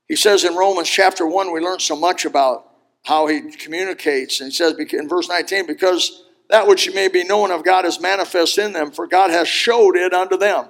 He 0.08 0.16
says 0.16 0.44
in 0.44 0.54
Romans 0.54 0.88
chapter 0.88 1.26
1, 1.26 1.52
we 1.52 1.60
learn 1.60 1.80
so 1.80 1.96
much 1.96 2.24
about 2.24 2.71
how 3.04 3.26
he 3.26 3.40
communicates. 3.50 4.40
And 4.40 4.50
he 4.50 4.54
says 4.54 4.74
in 4.74 5.08
verse 5.08 5.28
19, 5.28 5.66
because 5.66 6.24
that 6.50 6.66
which 6.66 6.92
may 6.94 7.08
be 7.08 7.24
known 7.24 7.50
of 7.50 7.64
God 7.64 7.84
is 7.84 8.00
manifest 8.00 8.58
in 8.58 8.72
them, 8.72 8.90
for 8.90 9.06
God 9.06 9.30
has 9.30 9.48
showed 9.48 9.96
it 9.96 10.12
unto 10.12 10.36
them. 10.36 10.66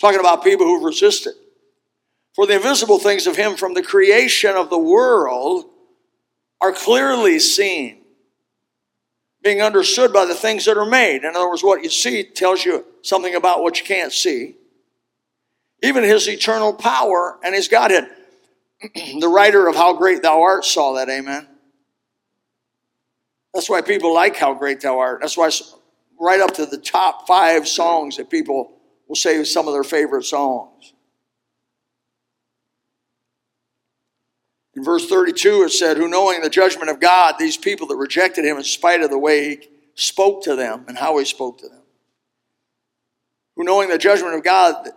Talking 0.00 0.20
about 0.20 0.42
people 0.42 0.66
who've 0.66 0.82
resisted. 0.82 1.34
For 2.34 2.46
the 2.46 2.56
invisible 2.56 2.98
things 2.98 3.26
of 3.26 3.36
him 3.36 3.56
from 3.56 3.74
the 3.74 3.82
creation 3.82 4.56
of 4.56 4.70
the 4.70 4.78
world 4.78 5.66
are 6.60 6.72
clearly 6.72 7.38
seen, 7.38 7.98
being 9.42 9.62
understood 9.62 10.12
by 10.12 10.24
the 10.24 10.34
things 10.34 10.64
that 10.64 10.76
are 10.76 10.86
made. 10.86 11.22
In 11.24 11.36
other 11.36 11.48
words, 11.48 11.62
what 11.62 11.84
you 11.84 11.90
see 11.90 12.24
tells 12.24 12.64
you 12.64 12.84
something 13.02 13.34
about 13.34 13.62
what 13.62 13.78
you 13.78 13.84
can't 13.84 14.12
see. 14.12 14.56
Even 15.82 16.02
his 16.02 16.26
eternal 16.26 16.72
power 16.72 17.38
and 17.44 17.54
his 17.54 17.68
Godhead. 17.68 18.08
the 19.20 19.28
writer 19.28 19.66
of 19.68 19.76
How 19.76 19.94
Great 19.94 20.22
Thou 20.22 20.42
Art 20.42 20.64
saw 20.64 20.94
that, 20.94 21.08
amen. 21.08 21.48
That's 23.52 23.70
why 23.70 23.80
people 23.80 24.12
like 24.12 24.36
How 24.36 24.52
Great 24.54 24.80
Thou 24.80 24.98
Art. 24.98 25.20
That's 25.20 25.36
why 25.36 25.50
right 26.18 26.40
up 26.40 26.54
to 26.54 26.66
the 26.66 26.78
top 26.78 27.26
five 27.26 27.68
songs 27.68 28.16
that 28.16 28.30
people 28.30 28.72
will 29.08 29.16
say 29.16 29.42
some 29.44 29.68
of 29.68 29.74
their 29.74 29.84
favorite 29.84 30.24
songs. 30.24 30.92
In 34.74 34.82
verse 34.82 35.08
32, 35.08 35.62
it 35.62 35.70
said, 35.70 35.96
Who 35.96 36.08
knowing 36.08 36.42
the 36.42 36.50
judgment 36.50 36.90
of 36.90 36.98
God, 36.98 37.36
these 37.38 37.56
people 37.56 37.86
that 37.88 37.96
rejected 37.96 38.44
him 38.44 38.56
in 38.56 38.64
spite 38.64 39.02
of 39.02 39.10
the 39.10 39.18
way 39.18 39.50
he 39.50 39.68
spoke 39.94 40.42
to 40.44 40.56
them 40.56 40.84
and 40.88 40.98
how 40.98 41.16
he 41.18 41.24
spoke 41.24 41.58
to 41.58 41.68
them. 41.68 41.82
Who 43.56 43.62
knowing 43.62 43.88
the 43.88 43.98
judgment 43.98 44.34
of 44.34 44.42
God, 44.42 44.88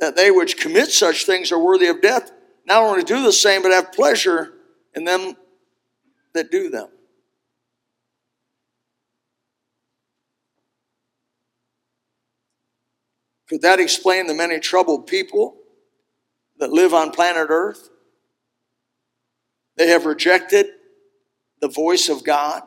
that 0.00 0.16
they 0.16 0.32
which 0.32 0.56
commit 0.56 0.90
such 0.90 1.26
things 1.26 1.52
are 1.52 1.62
worthy 1.62 1.86
of 1.86 2.02
death, 2.02 2.32
not 2.66 2.82
only 2.82 3.02
do 3.02 3.22
the 3.22 3.32
same, 3.32 3.62
but 3.62 3.72
have 3.72 3.92
pleasure 3.92 4.52
in 4.94 5.04
them 5.04 5.36
that 6.32 6.50
do 6.50 6.70
them. 6.70 6.88
Could 13.48 13.62
that 13.62 13.78
explain 13.78 14.26
the 14.26 14.34
many 14.34 14.58
troubled 14.58 15.06
people 15.06 15.56
that 16.58 16.70
live 16.70 16.94
on 16.94 17.10
planet 17.10 17.48
Earth? 17.50 17.90
They 19.76 19.88
have 19.88 20.06
rejected 20.06 20.66
the 21.60 21.68
voice 21.68 22.08
of 22.08 22.24
God 22.24 22.62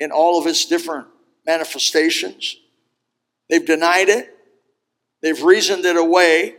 in 0.00 0.10
all 0.10 0.40
of 0.40 0.46
its 0.46 0.66
different 0.66 1.08
manifestations. 1.46 2.56
They've 3.48 3.64
denied 3.64 4.08
it. 4.08 4.34
They've 5.20 5.42
reasoned 5.42 5.84
it 5.84 5.96
away. 5.96 6.56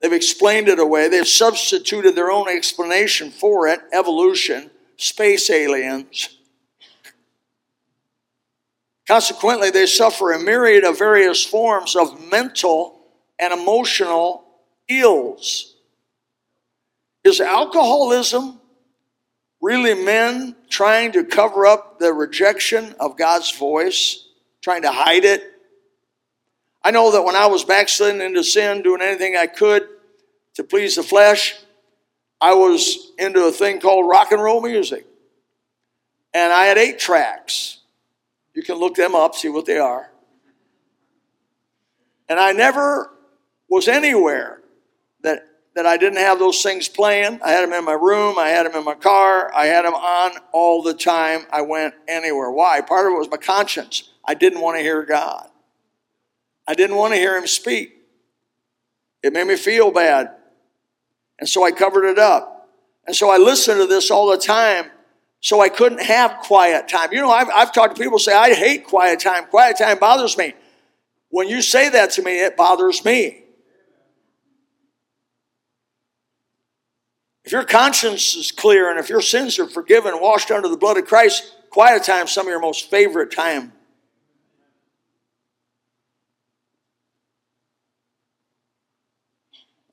They've 0.00 0.12
explained 0.12 0.68
it 0.68 0.78
away. 0.78 1.08
They've 1.08 1.26
substituted 1.26 2.14
their 2.14 2.30
own 2.30 2.48
explanation 2.48 3.30
for 3.30 3.66
it 3.66 3.80
evolution, 3.92 4.70
space 4.96 5.50
aliens. 5.50 6.36
Consequently, 9.06 9.70
they 9.70 9.86
suffer 9.86 10.32
a 10.32 10.38
myriad 10.38 10.84
of 10.84 10.98
various 10.98 11.44
forms 11.44 11.96
of 11.96 12.30
mental 12.30 13.00
and 13.38 13.52
emotional 13.52 14.44
ills. 14.86 15.76
Is 17.24 17.40
alcoholism 17.40 18.60
really 19.60 19.94
men 19.94 20.54
trying 20.68 21.12
to 21.12 21.24
cover 21.24 21.66
up 21.66 21.98
the 21.98 22.12
rejection 22.12 22.94
of 23.00 23.16
God's 23.16 23.50
voice, 23.50 24.28
trying 24.62 24.82
to 24.82 24.92
hide 24.92 25.24
it? 25.24 25.57
I 26.82 26.90
know 26.90 27.12
that 27.12 27.22
when 27.22 27.36
I 27.36 27.46
was 27.46 27.64
backsliding 27.64 28.20
into 28.20 28.44
sin, 28.44 28.82
doing 28.82 29.02
anything 29.02 29.36
I 29.36 29.46
could 29.46 29.88
to 30.54 30.64
please 30.64 30.96
the 30.96 31.02
flesh, 31.02 31.56
I 32.40 32.54
was 32.54 33.12
into 33.18 33.44
a 33.44 33.52
thing 33.52 33.80
called 33.80 34.08
rock 34.08 34.32
and 34.32 34.42
roll 34.42 34.60
music. 34.60 35.06
And 36.32 36.52
I 36.52 36.66
had 36.66 36.78
eight 36.78 36.98
tracks. 36.98 37.78
You 38.54 38.62
can 38.62 38.76
look 38.76 38.94
them 38.94 39.14
up, 39.14 39.34
see 39.34 39.48
what 39.48 39.66
they 39.66 39.78
are. 39.78 40.10
And 42.28 42.38
I 42.38 42.52
never 42.52 43.10
was 43.68 43.88
anywhere 43.88 44.60
that, 45.22 45.46
that 45.74 45.86
I 45.86 45.96
didn't 45.96 46.18
have 46.18 46.38
those 46.38 46.62
things 46.62 46.88
playing. 46.88 47.40
I 47.42 47.50
had 47.50 47.62
them 47.62 47.72
in 47.72 47.84
my 47.84 47.92
room, 47.92 48.38
I 48.38 48.48
had 48.48 48.66
them 48.66 48.76
in 48.76 48.84
my 48.84 48.94
car, 48.94 49.52
I 49.54 49.66
had 49.66 49.84
them 49.84 49.94
on 49.94 50.32
all 50.52 50.82
the 50.82 50.94
time 50.94 51.46
I 51.50 51.62
went 51.62 51.94
anywhere. 52.06 52.50
Why? 52.50 52.80
Part 52.80 53.06
of 53.06 53.14
it 53.14 53.18
was 53.18 53.30
my 53.30 53.36
conscience. 53.36 54.10
I 54.24 54.34
didn't 54.34 54.60
want 54.60 54.76
to 54.76 54.82
hear 54.82 55.02
God, 55.04 55.48
I 56.68 56.74
didn't 56.74 56.96
want 56.96 57.14
to 57.14 57.18
hear 57.18 57.36
Him 57.36 57.46
speak. 57.46 57.94
It 59.22 59.32
made 59.32 59.46
me 59.46 59.56
feel 59.56 59.90
bad. 59.90 60.30
And 61.40 61.48
so 61.48 61.64
I 61.64 61.72
covered 61.72 62.04
it 62.04 62.18
up. 62.18 62.68
And 63.06 63.16
so 63.16 63.30
I 63.30 63.38
listened 63.38 63.80
to 63.80 63.86
this 63.86 64.10
all 64.10 64.30
the 64.30 64.36
time 64.36 64.90
so 65.40 65.62
I 65.62 65.70
couldn't 65.70 66.02
have 66.02 66.40
quiet 66.40 66.86
time. 66.86 67.10
You 67.12 67.22
know, 67.22 67.30
I've, 67.30 67.48
I've 67.54 67.72
talked 67.72 67.96
to 67.96 68.02
people 68.02 68.18
say, 68.18 68.34
I 68.34 68.52
hate 68.52 68.84
quiet 68.84 69.18
time. 69.20 69.46
Quiet 69.46 69.78
time 69.78 69.98
bothers 69.98 70.36
me. 70.36 70.52
When 71.30 71.48
you 71.48 71.62
say 71.62 71.88
that 71.88 72.10
to 72.12 72.22
me, 72.22 72.44
it 72.44 72.56
bothers 72.56 73.02
me. 73.02 73.44
If 77.44 77.52
your 77.52 77.64
conscience 77.64 78.34
is 78.36 78.52
clear 78.52 78.90
and 78.90 79.00
if 79.00 79.08
your 79.08 79.22
sins 79.22 79.58
are 79.58 79.66
forgiven, 79.66 80.20
washed 80.20 80.50
under 80.50 80.68
the 80.68 80.76
blood 80.76 80.98
of 80.98 81.06
Christ, 81.06 81.54
quiet 81.70 82.04
time 82.04 82.26
some 82.26 82.46
of 82.46 82.50
your 82.50 82.60
most 82.60 82.90
favorite 82.90 83.32
time. 83.32 83.72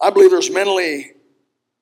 I 0.06 0.12
believe 0.12 0.30
there's 0.30 0.52
mentally 0.52 1.14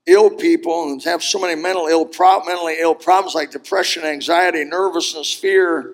ill 0.06 0.30
people 0.30 0.90
and 0.90 1.04
have 1.04 1.22
so 1.22 1.40
many 1.40 1.62
mental 1.62 1.88
ill 1.88 2.06
pro- 2.06 2.42
mentally 2.46 2.78
ill 2.80 2.96
problems 2.96 3.36
like 3.36 3.52
depression, 3.52 4.06
anxiety, 4.06 4.64
nervousness, 4.64 5.34
fear, 5.34 5.94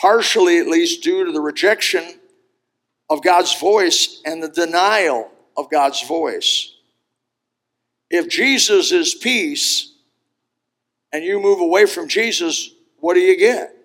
partially 0.00 0.56
at 0.56 0.66
least 0.66 1.02
due 1.02 1.26
to 1.26 1.30
the 1.30 1.42
rejection 1.42 2.04
of 3.10 3.22
God's 3.22 3.54
voice 3.60 4.22
and 4.24 4.42
the 4.42 4.48
denial 4.48 5.30
of 5.54 5.70
God's 5.70 6.00
voice. 6.06 6.72
If 8.08 8.30
Jesus 8.30 8.90
is 8.90 9.14
peace 9.14 9.92
and 11.12 11.22
you 11.22 11.38
move 11.38 11.60
away 11.60 11.84
from 11.84 12.08
Jesus, 12.08 12.70
what 12.98 13.12
do 13.12 13.20
you 13.20 13.36
get? 13.36 13.76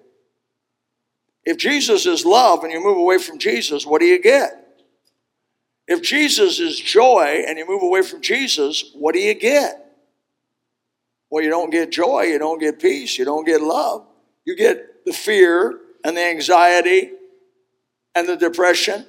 If 1.43 1.57
Jesus 1.57 2.05
is 2.05 2.25
love 2.25 2.63
and 2.63 2.71
you 2.71 2.81
move 2.81 2.97
away 2.97 3.17
from 3.17 3.39
Jesus, 3.39 3.85
what 3.85 3.99
do 3.99 4.05
you 4.05 4.21
get? 4.21 4.66
If 5.87 6.01
Jesus 6.01 6.59
is 6.59 6.77
joy 6.77 7.45
and 7.47 7.57
you 7.57 7.65
move 7.65 7.81
away 7.81 8.01
from 8.01 8.21
Jesus, 8.21 8.91
what 8.93 9.13
do 9.13 9.19
you 9.19 9.33
get? 9.33 9.85
Well, 11.29 11.43
you 11.43 11.49
don't 11.49 11.69
get 11.69 11.91
joy, 11.91 12.23
you 12.23 12.39
don't 12.39 12.59
get 12.59 12.79
peace, 12.79 13.17
you 13.17 13.25
don't 13.25 13.45
get 13.45 13.61
love. 13.61 14.05
You 14.45 14.55
get 14.55 15.05
the 15.05 15.13
fear 15.13 15.79
and 16.03 16.15
the 16.15 16.25
anxiety 16.25 17.11
and 18.15 18.27
the 18.27 18.35
depression. 18.35 19.05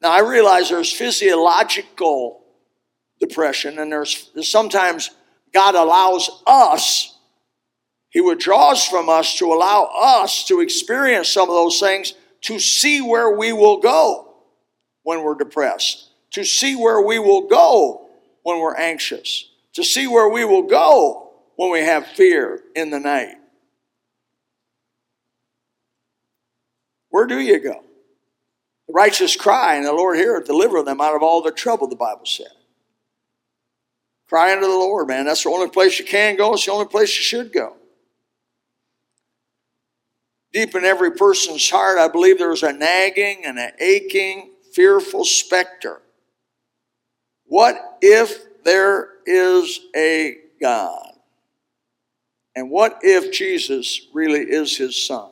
Now, 0.00 0.12
I 0.12 0.20
realize 0.20 0.70
there's 0.70 0.92
physiological 0.92 2.42
depression, 3.18 3.78
and 3.78 3.92
there's, 3.92 4.30
there's 4.34 4.48
sometimes 4.48 5.10
God 5.52 5.74
allows 5.74 6.42
us, 6.46 7.18
He 8.08 8.22
withdraws 8.22 8.86
from 8.86 9.10
us 9.10 9.36
to 9.38 9.52
allow 9.52 9.90
us 9.94 10.44
to 10.46 10.60
experience 10.60 11.28
some 11.28 11.50
of 11.50 11.54
those 11.54 11.78
things 11.78 12.14
to 12.42 12.58
see 12.58 13.02
where 13.02 13.36
we 13.36 13.52
will 13.52 13.78
go 13.78 14.29
when 15.02 15.22
we're 15.22 15.34
depressed, 15.34 16.10
to 16.32 16.44
see 16.44 16.76
where 16.76 17.00
we 17.00 17.18
will 17.18 17.48
go 17.48 18.08
when 18.42 18.60
we're 18.60 18.76
anxious, 18.76 19.50
to 19.74 19.84
see 19.84 20.06
where 20.06 20.28
we 20.28 20.44
will 20.44 20.62
go 20.62 21.32
when 21.56 21.70
we 21.70 21.80
have 21.80 22.06
fear 22.06 22.60
in 22.74 22.90
the 22.90 23.00
night. 23.00 23.34
Where 27.10 27.26
do 27.26 27.38
you 27.38 27.58
go? 27.58 27.82
The 28.86 28.92
righteous 28.94 29.36
cry, 29.36 29.74
and 29.74 29.84
the 29.84 29.92
Lord 29.92 30.16
heareth, 30.16 30.46
deliver 30.46 30.82
them 30.82 31.00
out 31.00 31.14
of 31.14 31.22
all 31.22 31.42
their 31.42 31.52
trouble, 31.52 31.88
the 31.88 31.96
Bible 31.96 32.26
said. 32.26 32.46
Cry 34.28 34.52
unto 34.52 34.66
the 34.66 34.68
Lord, 34.68 35.08
man. 35.08 35.26
That's 35.26 35.42
the 35.42 35.50
only 35.50 35.68
place 35.68 35.98
you 35.98 36.04
can 36.04 36.36
go. 36.36 36.54
It's 36.54 36.64
the 36.64 36.72
only 36.72 36.86
place 36.86 37.16
you 37.16 37.22
should 37.22 37.52
go. 37.52 37.76
Deep 40.52 40.74
in 40.74 40.84
every 40.84 41.12
person's 41.12 41.68
heart, 41.68 41.98
I 41.98 42.08
believe 42.08 42.38
there's 42.38 42.62
a 42.62 42.72
nagging 42.72 43.42
and 43.44 43.58
an 43.58 43.72
aching 43.80 44.49
fearful 44.74 45.24
specter. 45.24 46.00
What 47.46 47.76
if 48.00 48.62
there 48.64 49.08
is 49.26 49.80
a 49.96 50.36
God? 50.60 51.12
And 52.54 52.70
what 52.70 52.98
if 53.02 53.32
Jesus 53.32 54.06
really 54.12 54.40
is 54.40 54.76
his 54.76 55.00
son? 55.00 55.30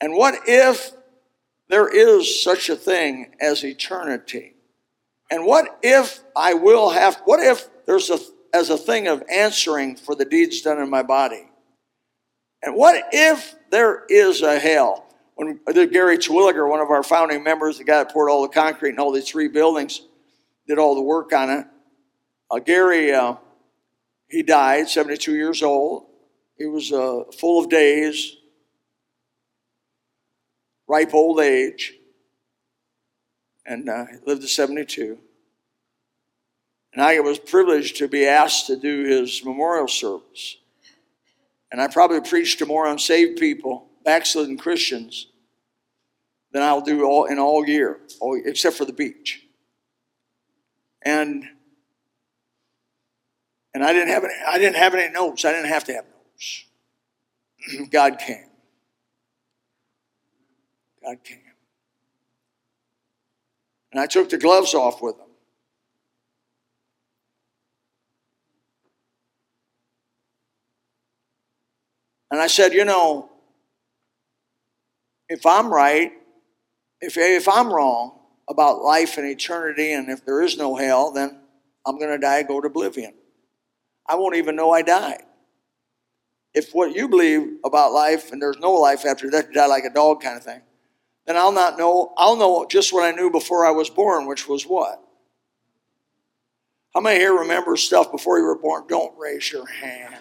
And 0.00 0.14
what 0.14 0.34
if 0.46 0.92
there 1.68 1.88
is 1.88 2.42
such 2.42 2.68
a 2.68 2.76
thing 2.76 3.34
as 3.40 3.64
eternity? 3.64 4.54
And 5.30 5.46
what 5.46 5.78
if 5.82 6.20
I 6.36 6.54
will 6.54 6.90
have, 6.90 7.20
what 7.24 7.40
if 7.40 7.68
there's 7.86 8.10
a, 8.10 8.18
as 8.52 8.70
a 8.70 8.76
thing 8.76 9.08
of 9.08 9.22
answering 9.30 9.96
for 9.96 10.14
the 10.14 10.24
deeds 10.24 10.60
done 10.60 10.80
in 10.80 10.90
my 10.90 11.02
body? 11.02 11.48
And 12.62 12.76
what 12.76 13.04
if 13.12 13.54
there 13.70 14.04
is 14.08 14.42
a 14.42 14.58
hell? 14.58 15.06
When 15.42 15.90
Gary 15.90 16.18
Terwilliger, 16.18 16.68
one 16.68 16.80
of 16.80 16.90
our 16.90 17.02
founding 17.02 17.42
members, 17.42 17.78
the 17.78 17.84
guy 17.84 17.98
that 17.98 18.12
poured 18.12 18.30
all 18.30 18.42
the 18.42 18.48
concrete 18.48 18.90
in 18.90 18.98
all 18.98 19.12
these 19.12 19.28
three 19.28 19.48
buildings, 19.48 20.02
did 20.66 20.78
all 20.78 20.94
the 20.94 21.02
work 21.02 21.32
on 21.32 21.50
it. 21.50 21.66
Uh, 22.50 22.58
Gary, 22.58 23.12
uh, 23.12 23.34
he 24.28 24.42
died, 24.42 24.88
72 24.88 25.34
years 25.34 25.62
old. 25.62 26.06
He 26.56 26.66
was 26.66 26.92
uh, 26.92 27.24
full 27.38 27.62
of 27.62 27.70
days, 27.70 28.36
ripe 30.86 31.12
old 31.12 31.40
age, 31.40 31.94
and 33.66 33.88
uh, 33.88 34.04
lived 34.26 34.42
to 34.42 34.48
72. 34.48 35.18
And 36.92 37.02
I 37.02 37.18
was 37.20 37.38
privileged 37.38 37.96
to 37.96 38.08
be 38.08 38.26
asked 38.26 38.66
to 38.66 38.76
do 38.76 39.04
his 39.04 39.44
memorial 39.44 39.88
service. 39.88 40.58
And 41.70 41.80
I 41.80 41.88
probably 41.88 42.20
preached 42.20 42.58
to 42.58 42.66
more 42.66 42.86
unsaved 42.86 43.40
people 43.40 43.88
backslidden 44.04 44.58
Christians 44.58 45.28
than 46.52 46.62
I'll 46.62 46.80
do 46.80 47.04
all 47.04 47.24
in 47.24 47.38
all 47.38 47.66
year, 47.66 48.00
all, 48.20 48.40
except 48.44 48.76
for 48.76 48.84
the 48.84 48.92
beach. 48.92 49.46
And 51.02 51.44
and 53.74 53.82
I 53.82 53.92
didn't 53.92 54.08
have 54.08 54.24
any, 54.24 54.34
I 54.46 54.58
didn't 54.58 54.76
have 54.76 54.94
any 54.94 55.10
notes. 55.10 55.44
I 55.44 55.52
didn't 55.52 55.68
have 55.68 55.84
to 55.84 55.94
have 55.94 56.04
notes. 56.04 56.64
God 57.90 58.18
came. 58.18 58.48
God 61.02 61.24
came. 61.24 61.38
And 63.90 64.00
I 64.00 64.06
took 64.06 64.28
the 64.28 64.38
gloves 64.38 64.74
off 64.74 65.02
with 65.02 65.16
him. 65.16 65.26
And 72.30 72.40
I 72.40 72.46
said, 72.46 72.72
you 72.72 72.84
know, 72.84 73.30
if 75.28 75.44
I'm 75.44 75.72
right, 75.72 76.12
if, 77.02 77.18
if 77.18 77.48
I'm 77.48 77.72
wrong 77.72 78.18
about 78.48 78.80
life 78.82 79.18
and 79.18 79.26
eternity, 79.26 79.92
and 79.92 80.08
if 80.08 80.24
there 80.24 80.40
is 80.40 80.56
no 80.56 80.76
hell, 80.76 81.10
then 81.10 81.40
I'm 81.84 81.98
going 81.98 82.12
to 82.12 82.18
die, 82.18 82.44
go 82.44 82.60
to 82.60 82.68
oblivion. 82.68 83.12
I 84.06 84.14
won't 84.14 84.36
even 84.36 84.56
know 84.56 84.70
I 84.70 84.82
died. 84.82 85.24
If 86.54 86.70
what 86.72 86.94
you 86.94 87.08
believe 87.08 87.58
about 87.64 87.92
life 87.92 88.30
and 88.30 88.40
there's 88.40 88.58
no 88.58 88.72
life 88.72 89.04
after 89.04 89.28
death, 89.28 89.48
you 89.48 89.54
die 89.54 89.66
like 89.66 89.84
a 89.84 89.90
dog 89.90 90.22
kind 90.22 90.36
of 90.36 90.44
thing, 90.44 90.60
then 91.26 91.36
I'll 91.36 91.52
not 91.52 91.78
know, 91.78 92.12
I'll 92.16 92.36
know 92.36 92.66
just 92.68 92.92
what 92.92 93.04
I 93.04 93.10
knew 93.16 93.30
before 93.30 93.66
I 93.66 93.70
was 93.70 93.90
born, 93.90 94.26
which 94.26 94.48
was 94.48 94.64
what? 94.64 95.02
How 96.94 97.00
many 97.00 97.18
here 97.18 97.32
remember 97.32 97.76
stuff 97.76 98.12
before 98.12 98.38
you 98.38 98.44
were 98.44 98.58
born? 98.58 98.84
Don't 98.88 99.16
raise 99.18 99.50
your 99.50 99.66
hand. 99.66 100.16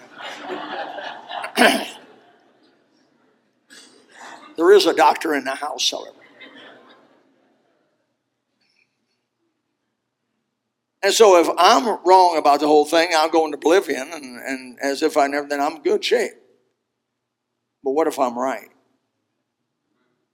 There 4.58 4.74
is 4.74 4.86
a 4.86 4.94
doctor 4.94 5.34
in 5.34 5.46
the 5.46 5.56
house, 5.56 5.90
however. 5.90 6.21
And 11.04 11.14
so 11.14 11.40
if 11.40 11.48
I'm 11.58 12.00
wrong 12.06 12.38
about 12.38 12.60
the 12.60 12.68
whole 12.68 12.86
thing, 12.86 13.10
I'll 13.16 13.30
go 13.30 13.46
into 13.46 13.58
oblivion 13.58 14.12
and, 14.14 14.38
and 14.38 14.80
as 14.82 15.02
if 15.02 15.18
I 15.18 15.28
never, 15.28 15.48
then 15.48 15.60
I'm 15.60 15.78
in 15.78 15.82
good 15.82 16.04
shape. 16.04 16.34
But 17.84 17.92
what 17.92 18.08
if 18.08 18.20
I'm 18.20 18.38
right? 18.38 18.70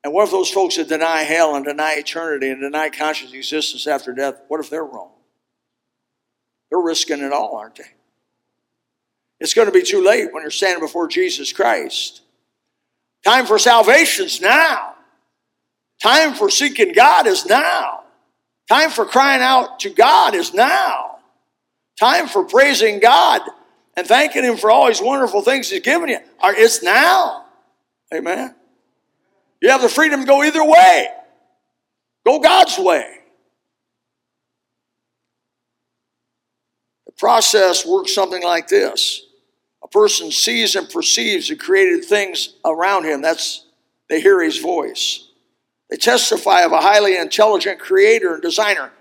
And 0.04 0.14
what 0.14 0.26
if 0.26 0.32
those 0.32 0.50
folks 0.50 0.76
that 0.76 0.90
deny 0.90 1.24
hell 1.24 1.56
and 1.56 1.66
deny 1.66 1.94
eternity 1.94 2.50
and 2.50 2.62
deny 2.62 2.90
conscious 2.90 3.34
existence 3.34 3.88
after 3.88 4.14
death, 4.14 4.42
what 4.48 4.60
if 4.60 4.70
they're 4.70 4.86
wrong? 4.86 5.12
They're 6.70 6.80
risking 6.80 7.22
it 7.22 7.32
all, 7.32 7.56
aren't 7.56 7.76
they? 7.76 7.92
It's 9.40 9.54
going 9.54 9.68
to 9.68 9.72
be 9.72 9.84
too 9.84 10.04
late 10.04 10.34
when 10.34 10.44
you're 10.44 10.52
standing 10.52 10.84
before 10.84 11.08
Jesus 11.08 11.54
Christ. 11.54 12.22
Time 13.24 13.46
for 13.46 13.60
salvation's 13.60 14.42
now. 14.42 14.96
Time 16.02 16.34
for 16.34 16.50
seeking 16.50 16.94
God 16.94 17.28
is 17.28 17.46
now. 17.46 18.04
Time 18.68 18.90
for 18.90 19.06
crying 19.06 19.42
out 19.42 19.80
to 19.82 19.90
God 19.90 20.36
is 20.36 20.54
now. 20.54 21.20
Time 22.00 22.28
for 22.28 22.44
praising 22.44 23.00
God 23.00 23.42
and 23.96 24.06
thanking 24.06 24.44
Him 24.44 24.58
for 24.58 24.70
all 24.70 24.88
His 24.88 25.02
wonderful 25.02 25.42
things 25.42 25.70
He's 25.70 25.82
given 25.82 26.10
you. 26.10 26.20
It's 26.44 26.84
now. 26.84 27.46
Amen. 28.14 28.56
You 29.62 29.70
have 29.70 29.82
the 29.82 29.90
freedom 29.90 30.22
to 30.22 30.26
go 30.26 30.44
either 30.44 30.64
way. 30.64 31.08
Go 32.26 32.40
God's 32.40 32.78
way. 32.78 33.16
The 37.06 37.14
process 37.14 37.86
works 37.86 38.14
something 38.14 38.44
like 38.44 38.68
this 38.68 39.24
a 39.84 39.88
person 39.88 40.32
sees 40.32 40.76
and 40.76 40.90
perceives 40.90 41.48
the 41.48 41.56
created 41.56 42.04
things 42.04 42.54
around 42.66 43.06
him. 43.06 43.22
That's 43.22 43.66
they 44.10 44.22
hear 44.22 44.44
his 44.44 44.60
voice. 44.60 45.27
They 45.90 45.98
testify 45.98 46.62
of 46.62 46.72
a 46.72 46.82
highly 46.82 47.18
intelligent 47.18 47.80
creator 47.80 48.34
and 48.34 48.42
designer, 48.42 48.92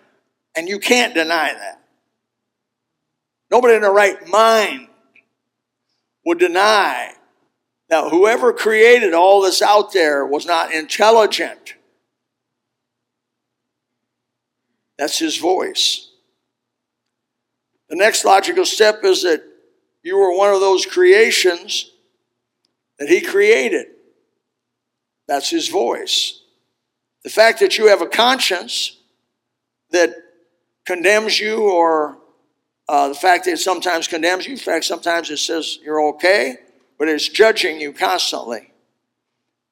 and 0.56 0.68
you 0.68 0.78
can't 0.78 1.14
deny 1.14 1.52
that. 1.52 1.80
Nobody 3.50 3.74
in 3.74 3.82
their 3.82 3.92
right 3.92 4.26
mind 4.28 4.88
would 6.24 6.38
deny 6.38 7.12
that 7.88 8.10
whoever 8.10 8.52
created 8.52 9.14
all 9.14 9.42
this 9.42 9.62
out 9.62 9.92
there 9.92 10.26
was 10.26 10.46
not 10.46 10.72
intelligent. 10.72 11.74
That's 14.98 15.18
his 15.18 15.36
voice. 15.36 16.10
The 17.88 17.96
next 17.96 18.24
logical 18.24 18.64
step 18.64 19.04
is 19.04 19.22
that 19.22 19.42
you 20.02 20.16
were 20.16 20.36
one 20.36 20.52
of 20.52 20.60
those 20.60 20.86
creations 20.86 21.90
that 22.98 23.08
He 23.08 23.20
created. 23.20 23.86
That's 25.28 25.50
His 25.50 25.68
voice. 25.68 26.42
The 27.26 27.30
fact 27.30 27.58
that 27.58 27.76
you 27.76 27.88
have 27.88 28.02
a 28.02 28.06
conscience 28.06 28.98
that 29.90 30.14
condemns 30.84 31.40
you, 31.40 31.68
or 31.68 32.18
uh, 32.88 33.08
the 33.08 33.16
fact 33.16 33.46
that 33.46 33.54
it 33.54 33.58
sometimes 33.58 34.06
condemns 34.06 34.46
you, 34.46 34.52
in 34.52 34.58
fact, 34.58 34.84
sometimes 34.84 35.28
it 35.32 35.38
says 35.38 35.80
you're 35.82 36.00
okay, 36.10 36.58
but 37.00 37.08
it's 37.08 37.28
judging 37.28 37.80
you 37.80 37.92
constantly, 37.92 38.72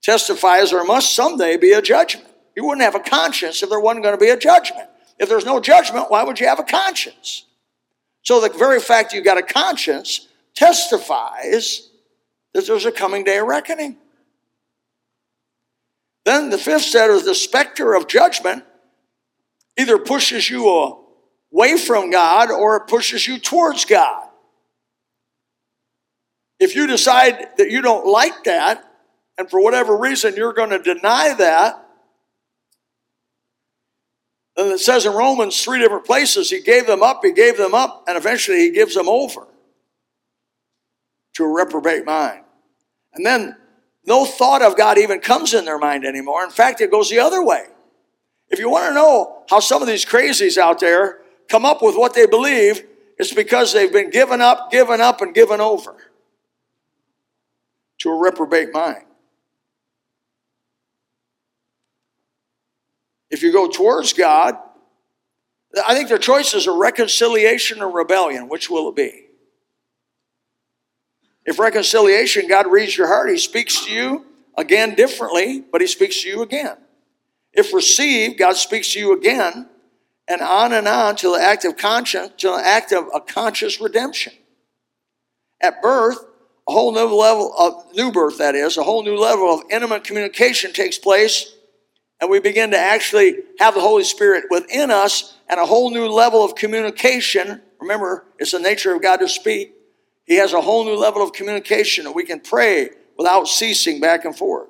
testifies 0.03 0.73
there 0.73 0.83
must 0.83 1.15
someday 1.15 1.57
be 1.57 1.71
a 1.71 1.81
judgment. 1.81 2.27
You 2.57 2.65
wouldn't 2.65 2.83
have 2.83 2.97
a 2.97 3.09
conscience 3.09 3.63
if 3.63 3.71
there 3.71 3.79
wasn't 3.79 4.03
going 4.03 4.19
to 4.19 4.25
be 4.25 4.31
a 4.31 4.37
judgment. 4.37 4.89
If 5.21 5.29
there's 5.29 5.47
no 5.47 5.61
judgment, 5.61 6.11
why 6.11 6.25
would 6.25 6.41
you 6.41 6.49
have 6.49 6.59
a 6.59 6.65
conscience? 6.65 7.45
So 8.23 8.41
the 8.41 8.49
very 8.49 8.81
fact 8.81 9.13
you've 9.13 9.25
got 9.25 9.39
a 9.39 9.45
conscience 9.45 10.27
testifies 10.57 11.89
that 12.53 12.67
there's 12.67 12.85
a 12.85 12.91
coming 12.91 13.23
day 13.23 13.39
of 13.39 13.47
reckoning. 13.47 13.99
Then 16.25 16.51
the 16.51 16.59
fifth 16.59 16.85
set 16.85 17.11
is 17.11 17.25
the 17.25 17.35
specter 17.35 17.95
of 17.95 18.09
judgment 18.09 18.65
either 19.79 19.99
pushes 19.99 20.49
you 20.49 20.69
away 21.53 21.77
from 21.77 22.11
God 22.11 22.51
or 22.51 22.77
it 22.77 22.87
pushes 22.87 23.27
you 23.27 23.39
towards 23.39 23.85
God. 23.85 24.29
If 26.59 26.75
you 26.75 26.87
decide 26.87 27.49
that 27.59 27.71
you 27.71 27.83
don't 27.83 28.07
like 28.07 28.45
that, 28.45 28.85
and 29.37 29.51
for 29.51 29.61
whatever 29.61 29.97
reason 29.97 30.37
you're 30.37 30.53
going 30.53 30.71
to 30.71 30.79
deny 30.79 31.35
that, 31.35 31.81
then 34.57 34.69
it 34.69 34.79
says 34.79 35.05
in 35.05 35.13
Romans 35.13 35.61
three 35.61 35.81
different 35.81 36.05
places, 36.05 36.51
he 36.51 36.61
gave 36.61 36.87
them 36.87 37.03
up, 37.03 37.21
he 37.25 37.33
gave 37.33 37.57
them 37.57 37.75
up, 37.75 38.05
and 38.07 38.17
eventually 38.17 38.59
he 38.59 38.71
gives 38.71 38.95
them 38.95 39.09
over 39.09 39.49
to 41.35 41.45
a 41.45 41.49
reprobate 41.49 42.05
mind. 42.05 42.45
And 43.15 43.27
then 43.27 43.57
no 44.07 44.25
thought 44.25 44.63
of 44.63 44.77
God 44.77 44.99
even 44.99 45.21
comes 45.21 45.55
in 45.55 45.65
their 45.65 45.79
mind 45.79 46.05
anymore. 46.05 46.45
In 46.45 46.51
fact, 46.51 46.81
it 46.81 46.91
goes 46.91 47.11
the 47.11 47.19
other 47.19 47.45
way. 47.45 47.67
If 48.51 48.59
you 48.59 48.71
want 48.71 48.89
to 48.89 48.95
know 48.95 49.43
how 49.49 49.61
some 49.61 49.83
of 49.83 49.89
these 49.89 50.05
crazies 50.05 50.59
out 50.59 50.81
there 50.81 51.21
come 51.49 51.65
up 51.65 51.83
with 51.83 51.97
what 51.97 52.15
they 52.15 52.27
believe, 52.27 52.85
it's 53.19 53.33
because 53.33 53.73
they've 53.73 53.93
been 53.93 54.11
given 54.11 54.41
up, 54.41 54.71
given 54.71 55.01
up, 55.01 55.21
and 55.21 55.35
given 55.35 55.61
over 55.61 55.97
to 57.99 58.11
a 58.11 58.17
reprobate 58.17 58.73
mind. 58.73 59.05
If 63.31 63.43
you 63.43 63.53
go 63.53 63.69
towards 63.69 64.13
God, 64.13 64.57
I 65.87 65.95
think 65.95 66.09
their 66.09 66.19
choices 66.19 66.69
are 66.69 66.77
reconciliation 66.77 67.83
or 67.83 67.91
rebellion. 67.91 68.49
Which 68.49 68.71
will 68.71 68.89
it 68.91 68.97
be? 68.97 69.24
If 71.47 71.59
reconciliation, 71.59 72.49
God 72.49 72.67
reads 72.67 72.97
your 72.97 73.07
heart, 73.07 73.31
He 73.31 73.39
speaks 73.39 73.85
to 73.85 73.93
you 73.93 74.25
again 74.57 74.95
differently, 74.95 75.63
but 75.71 75.81
He 75.81 75.87
speaks 75.87 76.23
to 76.23 76.29
you 76.29 76.43
again. 76.43 76.77
If 77.53 77.73
received, 77.73 78.39
God 78.39 78.57
speaks 78.57 78.93
to 78.93 78.99
you 78.99 79.13
again, 79.13 79.69
and 80.27 80.41
on 80.41 80.73
and 80.73 80.89
on 80.89 81.17
to 81.17 81.29
the 81.29 81.43
act 81.43 81.65
of 81.65 81.77
conscience, 81.77 82.33
to 82.39 82.49
the 82.49 82.63
act 82.65 82.93
of 82.93 83.09
a 83.15 83.21
conscious 83.21 83.81
redemption. 83.81 84.33
At 85.61 85.83
birth, 85.83 86.19
a 86.67 86.73
whole 86.73 86.93
new 86.93 87.15
level 87.15 87.55
of 87.59 87.95
new 87.95 88.11
birth, 88.11 88.39
that 88.39 88.55
is, 88.55 88.77
a 88.77 88.83
whole 88.83 89.05
new 89.05 89.17
level 89.17 89.53
of 89.53 89.63
intimate 89.71 90.05
communication 90.05 90.73
takes 90.73 90.99
place, 90.99 91.55
and 92.21 92.31
we 92.31 92.41
begin 92.41 92.71
to 92.71 92.79
actually 92.79 93.37
have 93.59 93.75
the 93.75 93.81
Holy 93.81 94.05
Spirit 94.05 94.45
within 94.49 94.91
us 94.91 95.37
and 95.49 95.61
a 95.61 95.67
whole 95.67 95.91
new 95.91 96.09
level 96.09 96.43
of 96.43 96.55
communication. 96.55 97.61
Remember, 97.81 98.25
it's 98.39 98.53
the 98.53 98.59
nature 98.59 98.95
of 98.95 99.03
God 99.03 99.19
to 99.19 99.29
speak 99.29 99.75
he 100.25 100.37
has 100.37 100.53
a 100.53 100.61
whole 100.61 100.85
new 100.85 100.97
level 100.97 101.23
of 101.23 101.33
communication 101.33 102.07
and 102.07 102.15
we 102.15 102.25
can 102.25 102.41
pray 102.41 102.91
without 103.17 103.49
ceasing 103.49 104.01
back 104.01 104.25
and 104.25 104.37
forth. 104.37 104.69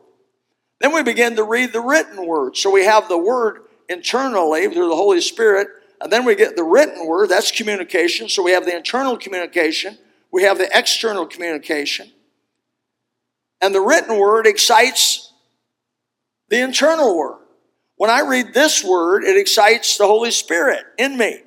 Then 0.81 0.93
we 0.93 1.03
begin 1.03 1.37
to 1.37 1.45
read 1.45 1.73
the 1.73 1.81
written 1.81 2.27
word. 2.27 2.57
So 2.57 2.71
we 2.71 2.85
have 2.85 3.09
the 3.09 3.19
word 3.19 3.63
internally 3.89 4.69
through 4.69 4.89
the 4.89 4.97
Holy 4.97 5.21
Spirit, 5.21 5.69
and 6.01 6.13
then 6.13 6.25
we 6.25 6.35
get 6.35 6.57
the 6.57 6.65
written 6.65 7.07
word, 7.07 7.29
that's 7.29 7.51
communication. 7.51 8.29
So 8.29 8.43
we 8.43 8.53
have 8.53 8.65
the 8.65 8.77
internal 8.77 9.17
communication, 9.17 9.97
we 10.33 10.43
have 10.43 10.59
the 10.59 10.69
external 10.77 11.27
communication. 11.27 12.11
And 13.61 13.75
the 13.75 13.81
written 13.81 14.19
word 14.19 14.47
excites 14.47 15.33
the 16.49 16.61
internal 16.61 17.17
word. 17.17 17.39
When 17.97 18.11
I 18.11 18.21
read 18.21 18.53
this 18.53 18.83
word, 18.83 19.23
it 19.25 19.37
excites 19.37 19.97
the 19.97 20.07
Holy 20.07 20.33
Spirit 20.33 20.85
in 20.99 21.17
me 21.17 21.44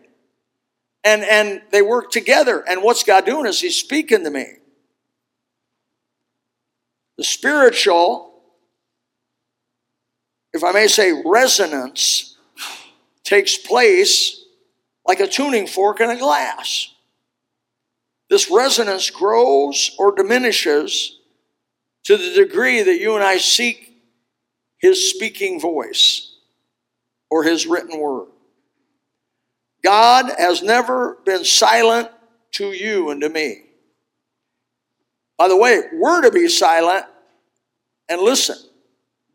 and 1.04 1.24
and 1.24 1.62
they 1.72 1.82
work 1.82 2.12
together. 2.12 2.64
And 2.68 2.84
what's 2.84 3.04
god 3.04 3.26
doing 3.26 3.46
is 3.46 3.62
he's 3.62 3.76
speaking 3.76 4.24
to 4.24 4.30
me. 4.30 4.46
The 7.18 7.24
spiritual 7.24 8.26
if 10.54 10.64
i 10.64 10.72
may 10.72 10.88
say 10.88 11.12
resonance 11.26 12.36
takes 13.24 13.58
place 13.58 14.44
like 15.06 15.20
a 15.20 15.28
tuning 15.28 15.68
fork 15.68 16.02
in 16.02 16.10
a 16.10 16.18
glass. 16.18 16.94
This 18.30 18.52
resonance 18.52 19.10
grows 19.10 19.96
or 19.98 20.14
diminishes 20.14 21.18
to 22.04 22.18
the 22.18 22.34
degree 22.34 22.82
that 22.82 23.00
you 23.00 23.16
and 23.16 23.24
i 23.24 23.38
seek 23.38 23.94
his 24.80 25.10
speaking 25.10 25.60
voice 25.60 26.36
or 27.30 27.44
his 27.44 27.66
written 27.66 28.00
word 28.00 28.28
God 29.84 30.32
has 30.38 30.62
never 30.64 31.18
been 31.26 31.46
silent 31.46 32.10
to 32.54 32.72
you 32.72 33.10
and 33.10 33.22
to 33.22 33.30
me. 33.30 33.64
By 35.38 35.48
the 35.48 35.58
way, 35.58 35.82
we're 35.94 36.22
to 36.22 36.32
be 36.32 36.48
silent 36.48 37.06
and 38.10 38.22
listen. 38.22 38.58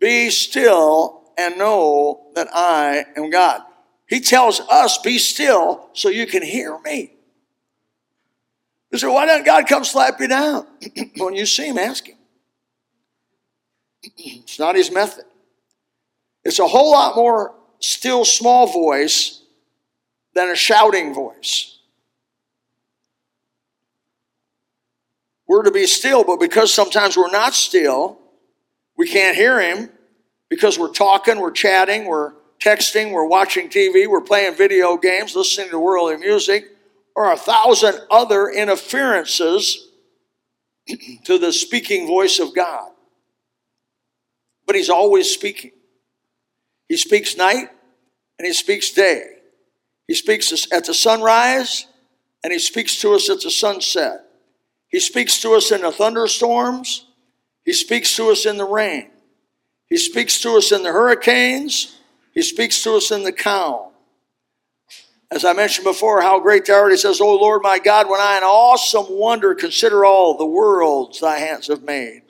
Be 0.01 0.31
still 0.31 1.23
and 1.39 1.57
know 1.57 2.27
that 2.35 2.49
I 2.53 3.05
am 3.17 3.31
God. 3.31 3.63
He 4.09 4.21
tells 4.21 4.61
us, 4.61 4.99
be 4.99 5.19
still 5.19 5.89
so 5.93 6.09
you 6.09 6.27
can 6.27 6.43
hear 6.43 6.79
me. 6.81 7.13
You 8.91 8.99
say, 8.99 9.07
why 9.07 9.25
doesn't 9.25 9.47
God 9.47 9.67
come 9.67 9.85
slap 9.85 10.21
you 10.21 10.29
down? 10.29 10.67
when 11.17 11.35
you 11.35 11.47
see 11.47 11.69
him, 11.69 11.79
ask 11.79 12.07
him. 12.07 12.17
it's 14.03 14.59
not 14.59 14.75
his 14.75 14.91
method. 14.91 15.25
It's 16.45 16.59
a 16.59 16.67
whole 16.67 16.93
lot 16.93 17.17
more 17.17 17.55
still 17.79 18.25
small 18.25 18.67
voice 18.67 19.42
than 20.35 20.51
a 20.51 20.57
shouting 20.57 21.15
voice. 21.15 21.79
We're 25.47 25.63
to 25.65 25.71
be 25.71 25.87
still, 25.87 26.25
but 26.25 26.41
because 26.41 26.73
sometimes 26.73 27.17
we're 27.17 27.31
not 27.31 27.53
still, 27.55 28.19
we 28.97 29.07
can't 29.07 29.37
hear 29.37 29.61
him 29.61 29.91
because 30.49 30.79
we're 30.79 30.93
talking, 30.93 31.41
we're 31.41 31.51
chatting, 31.51 32.07
we're 32.07 32.33
texting, 32.59 33.13
we're 33.13 33.27
watching 33.27 33.69
TV, 33.69 34.07
we're 34.07 34.21
playing 34.21 34.55
video 34.55 34.97
games, 34.97 35.35
listening 35.35 35.71
to 35.71 35.79
worldly 35.79 36.17
music, 36.17 36.69
or 37.15 37.33
a 37.33 37.37
thousand 37.37 38.01
other 38.11 38.49
interferences 38.49 39.89
to 41.25 41.39
the 41.39 41.53
speaking 41.53 42.07
voice 42.07 42.39
of 42.39 42.55
God. 42.55 42.91
But 44.67 44.77
he's 44.77 44.89
always 44.89 45.31
speaking. 45.31 45.73
He 46.89 46.97
speaks 46.97 47.37
night 47.37 47.69
and 48.39 48.47
he 48.47 48.53
speaks 48.53 48.91
day. 48.91 49.42
He 50.13 50.17
speaks 50.17 50.71
at 50.71 50.85
the 50.85 50.93
sunrise 50.93 51.87
and 52.45 52.53
he 52.53 52.59
speaks 52.59 53.01
to 53.01 53.15
us 53.15 53.31
at 53.31 53.41
the 53.41 53.51
sunset. 53.51 54.21
He 54.89 55.01
speaks 55.01 55.41
to 55.41 55.55
us 55.55 55.73
in 55.73 55.81
the 55.81 55.91
thunderstorms. 55.91 57.07
He 57.65 57.73
speaks 57.73 58.15
to 58.17 58.29
us 58.29 58.45
in 58.45 58.59
the 58.59 58.67
rain. 58.67 59.09
He 59.89 59.97
speaks 59.97 60.39
to 60.43 60.59
us 60.59 60.71
in 60.71 60.83
the 60.83 60.93
hurricanes. 60.93 61.97
He 62.35 62.43
speaks 62.43 62.83
to 62.83 62.95
us 62.97 63.11
in 63.11 63.23
the 63.25 63.33
calm. 63.33 63.93
As 65.31 65.47
I 65.47 65.55
mentioned 65.55 65.87
before, 65.87 66.21
how 66.21 66.41
great 66.41 66.67
thou 66.67 66.83
art. 66.83 66.91
He 66.91 66.99
says, 66.99 67.19
O 67.23 67.35
Lord 67.35 67.63
my 67.63 67.79
God, 67.79 68.07
when 68.11 68.21
I 68.21 68.37
in 68.37 68.45
awesome 68.45 69.07
wonder 69.09 69.55
consider 69.55 70.05
all 70.05 70.37
the 70.37 70.45
worlds 70.45 71.21
thy 71.21 71.39
hands 71.39 71.69
have 71.69 71.85
made. 71.85 72.21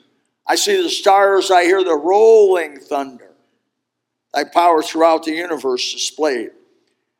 I 0.47 0.55
see 0.55 0.81
the 0.81 0.89
stars, 0.89 1.51
I 1.51 1.65
hear 1.65 1.83
the 1.83 1.97
rolling 1.97 2.79
thunder. 2.79 3.33
Thy 4.33 4.45
power 4.45 4.81
throughout 4.81 5.23
the 5.23 5.33
universe 5.33 5.91
displayed. 5.91 6.51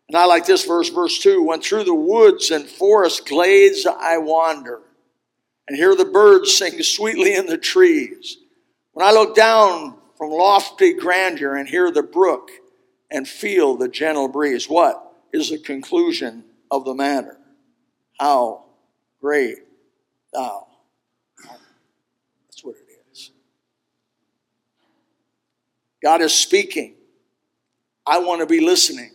And 0.10 0.18
I 0.18 0.26
like 0.26 0.46
this 0.46 0.66
verse, 0.66 0.90
verse 0.90 1.20
2 1.20 1.44
When 1.44 1.62
through 1.62 1.86
the 1.86 1.96
woods 1.96 2.52
and 2.52 2.68
forest 2.68 3.28
glades 3.28 3.86
I 3.86 4.18
wander, 4.18 4.82
and 5.68 5.78
hear 5.78 5.96
the 5.96 6.06
birds 6.06 6.56
sing 6.56 6.82
sweetly 6.84 7.36
in 7.36 7.46
the 7.46 7.58
trees. 7.58 8.38
When 8.92 9.06
I 9.06 9.12
look 9.12 9.36
down 9.36 9.98
from 10.18 10.30
lofty 10.30 10.94
grandeur 10.94 11.56
and 11.56 11.68
hear 11.68 11.90
the 11.90 12.04
brook 12.04 12.52
and 13.10 13.28
feel 13.28 13.76
the 13.76 13.88
gentle 13.88 14.28
breeze, 14.28 14.70
what 14.70 15.14
is 15.32 15.50
the 15.50 15.58
conclusion 15.58 16.44
of 16.70 16.86
the 16.86 16.94
matter? 16.94 17.38
How 18.20 18.66
great 19.20 19.58
thou 20.34 20.68
That's 21.42 22.64
what 22.64 22.76
it 22.76 23.00
is. 23.12 23.32
God 26.04 26.22
is 26.22 26.34
speaking. 26.34 26.96
I 28.06 28.20
want 28.20 28.42
to 28.42 28.46
be 28.46 28.60
listening. 28.60 29.13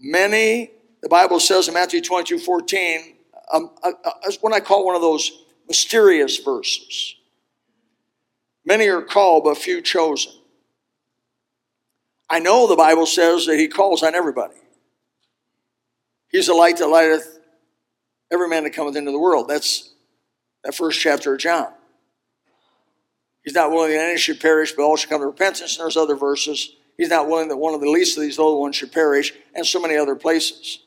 Many 0.00 0.72
the 1.02 1.08
Bible 1.08 1.40
says 1.40 1.68
in 1.68 1.74
Matthew 1.74 2.00
22 2.00 2.38
14, 2.38 3.14
um, 3.52 3.70
uh, 3.82 3.92
uh, 4.04 4.10
what 4.40 4.52
I 4.52 4.60
call 4.60 4.84
one 4.84 4.96
of 4.96 5.02
those 5.02 5.30
mysterious 5.66 6.38
verses. 6.38 7.14
Many 8.64 8.88
are 8.88 9.02
called, 9.02 9.44
but 9.44 9.56
few 9.56 9.80
chosen. 9.80 10.32
I 12.28 12.40
know 12.40 12.66
the 12.66 12.76
Bible 12.76 13.06
says 13.06 13.46
that 13.46 13.58
He 13.58 13.68
calls 13.68 14.02
on 14.02 14.14
everybody. 14.14 14.56
He's 16.30 16.48
a 16.48 16.54
light 16.54 16.76
that 16.78 16.88
lighteth 16.88 17.38
every 18.30 18.48
man 18.48 18.64
that 18.64 18.74
cometh 18.74 18.96
into 18.96 19.12
the 19.12 19.18
world. 19.18 19.48
That's 19.48 19.94
that 20.64 20.74
first 20.74 21.00
chapter 21.00 21.34
of 21.34 21.40
John. 21.40 21.72
He's 23.42 23.54
not 23.54 23.70
willing 23.70 23.92
that 23.92 24.10
any 24.10 24.18
should 24.18 24.40
perish, 24.40 24.72
but 24.72 24.82
all 24.82 24.96
should 24.96 25.08
come 25.08 25.22
to 25.22 25.26
repentance. 25.26 25.76
And 25.76 25.84
there's 25.84 25.96
other 25.96 26.16
verses. 26.16 26.76
He's 26.98 27.08
not 27.08 27.28
willing 27.28 27.48
that 27.48 27.56
one 27.56 27.74
of 27.74 27.80
the 27.80 27.88
least 27.88 28.18
of 28.18 28.22
these 28.24 28.38
little 28.38 28.60
ones 28.60 28.74
should 28.74 28.92
perish, 28.92 29.32
and 29.54 29.64
so 29.64 29.80
many 29.80 29.96
other 29.96 30.16
places. 30.16 30.80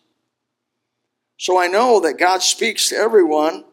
So 1.38 1.58
I 1.58 1.68
know 1.68 2.02
that 2.02 2.20
God 2.20 2.44
speaks 2.44 2.90
to 2.90 2.98
everyone. 2.98 3.64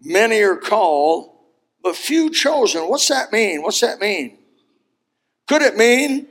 Many 0.00 0.40
are 0.42 0.56
called, 0.56 1.34
but 1.82 1.96
few 1.96 2.30
chosen. 2.30 2.82
What's 2.82 3.08
that 3.08 3.32
mean? 3.32 3.62
What's 3.62 3.80
that 3.80 4.00
mean? 4.00 4.38
Could 5.48 5.62
it 5.62 5.76
mean 5.76 6.28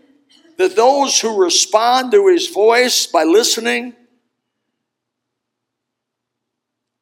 that 0.58 0.76
those 0.76 1.20
who 1.20 1.43
respond 1.43 2.12
to 2.12 2.28
his 2.28 2.48
voice 2.50 3.08
by 3.08 3.24
listening 3.24 3.96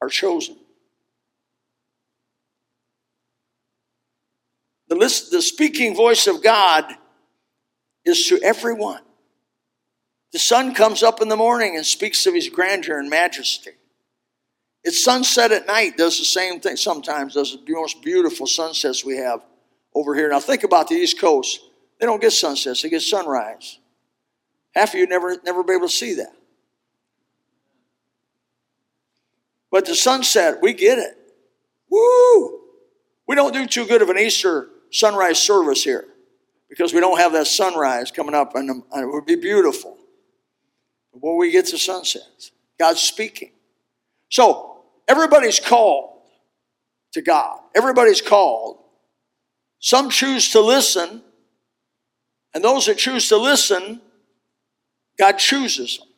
are 0.00 0.08
chosen? 0.08 0.56
The, 4.88 4.94
list, 4.94 5.30
the 5.30 5.42
speaking 5.42 5.94
voice 5.94 6.26
of 6.26 6.42
God 6.42 6.96
is 8.06 8.26
to 8.28 8.40
everyone. 8.42 9.02
The 10.32 10.38
sun 10.38 10.74
comes 10.74 11.02
up 11.02 11.20
in 11.20 11.28
the 11.28 11.36
morning 11.36 11.76
and 11.76 11.84
speaks 11.84 12.26
of 12.26 12.34
his 12.34 12.48
grandeur 12.48 12.98
and 12.98 13.10
majesty. 13.10 13.72
It's 14.84 15.02
sunset 15.02 15.50
at 15.50 15.66
night, 15.66 15.96
does 15.96 16.18
the 16.18 16.24
same 16.24 16.60
thing 16.60 16.76
sometimes, 16.76 17.34
does 17.34 17.52
the 17.52 17.72
most 17.72 18.02
beautiful 18.02 18.46
sunsets 18.46 19.04
we 19.04 19.16
have 19.16 19.44
over 19.94 20.14
here. 20.14 20.28
Now 20.28 20.38
think 20.38 20.62
about 20.62 20.88
the 20.88 20.94
East 20.94 21.18
Coast. 21.18 21.60
They 21.98 22.06
don't 22.06 22.20
get 22.20 22.32
sunsets, 22.32 22.82
they 22.82 22.88
get 22.88 23.02
sunrise. 23.02 23.78
Half 24.74 24.94
of 24.94 25.00
you 25.00 25.06
never 25.06 25.36
never 25.44 25.64
be 25.64 25.72
able 25.72 25.88
to 25.88 25.92
see 25.92 26.14
that. 26.14 26.34
But 29.70 29.86
the 29.86 29.96
sunset, 29.96 30.58
we 30.62 30.74
get 30.74 30.98
it. 30.98 31.16
Woo! 31.90 32.60
We 33.26 33.34
don't 33.34 33.52
do 33.52 33.66
too 33.66 33.86
good 33.86 34.02
of 34.02 34.10
an 34.10 34.18
Easter 34.18 34.68
sunrise 34.90 35.42
service 35.42 35.82
here 35.82 36.04
because 36.68 36.92
we 36.92 37.00
don't 37.00 37.18
have 37.18 37.32
that 37.32 37.46
sunrise 37.46 38.10
coming 38.10 38.34
up, 38.34 38.54
and, 38.54 38.70
um, 38.70 38.84
it 38.94 39.06
would 39.06 39.26
be 39.26 39.36
beautiful. 39.36 39.96
Before 41.12 41.36
we 41.36 41.50
get 41.50 41.66
to 41.66 41.78
sunsets, 41.78 42.50
God's 42.78 43.00
speaking. 43.00 43.52
So 44.28 44.84
everybody's 45.08 45.60
called 45.60 46.20
to 47.12 47.22
God. 47.22 47.60
Everybody's 47.74 48.20
called. 48.20 48.78
Some 49.78 50.10
choose 50.10 50.50
to 50.50 50.60
listen, 50.60 51.22
and 52.52 52.64
those 52.64 52.86
that 52.86 52.98
choose 52.98 53.28
to 53.28 53.36
listen, 53.36 54.00
God 55.18 55.38
chooses 55.38 55.98
them. 55.98 56.08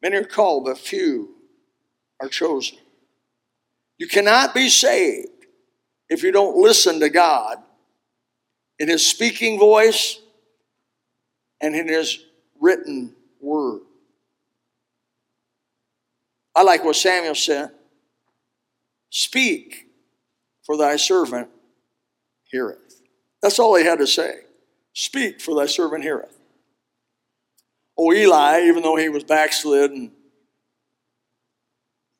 Many 0.00 0.16
are 0.16 0.24
called, 0.24 0.64
but 0.64 0.78
few 0.78 1.34
are 2.20 2.28
chosen. 2.28 2.78
You 3.98 4.06
cannot 4.06 4.54
be 4.54 4.68
saved 4.68 5.28
if 6.08 6.22
you 6.22 6.30
don't 6.30 6.56
listen 6.56 7.00
to 7.00 7.10
God 7.10 7.58
in 8.78 8.88
His 8.88 9.06
speaking 9.06 9.58
voice 9.58 10.20
and 11.60 11.74
in 11.74 11.88
His 11.88 12.24
written 12.60 13.14
word. 13.40 13.80
I 16.54 16.62
like 16.62 16.84
what 16.84 16.96
Samuel 16.96 17.34
said 17.34 17.70
Speak, 19.10 19.86
for 20.64 20.76
thy 20.76 20.96
servant 20.96 21.48
heareth. 22.44 23.00
That's 23.42 23.58
all 23.58 23.76
he 23.76 23.84
had 23.84 23.98
to 24.00 24.06
say. 24.06 24.40
Speak, 24.92 25.40
for 25.40 25.54
thy 25.54 25.66
servant 25.66 26.02
heareth. 26.02 26.36
Oh, 27.96 28.12
Eli, 28.12 28.64
even 28.64 28.82
though 28.82 28.96
he 28.96 29.08
was 29.08 29.24
backslid 29.24 29.92
and 29.92 30.10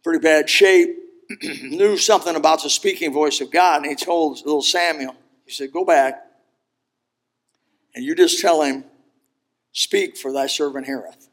pretty 0.02 0.20
bad 0.20 0.48
shape, 0.48 0.96
knew 1.42 1.96
something 1.96 2.34
about 2.34 2.62
the 2.62 2.70
speaking 2.70 3.12
voice 3.12 3.40
of 3.40 3.50
God, 3.50 3.82
and 3.82 3.86
he 3.86 3.94
told 3.94 4.38
little 4.38 4.62
Samuel, 4.62 5.14
he 5.44 5.52
said, 5.52 5.72
Go 5.72 5.84
back 5.84 6.27
and 7.98 8.06
you 8.06 8.14
just 8.14 8.40
tell 8.40 8.62
him, 8.62 8.84
Speak, 9.72 10.16
for 10.16 10.32
thy 10.32 10.46
servant 10.46 10.86
heareth. 10.86 11.28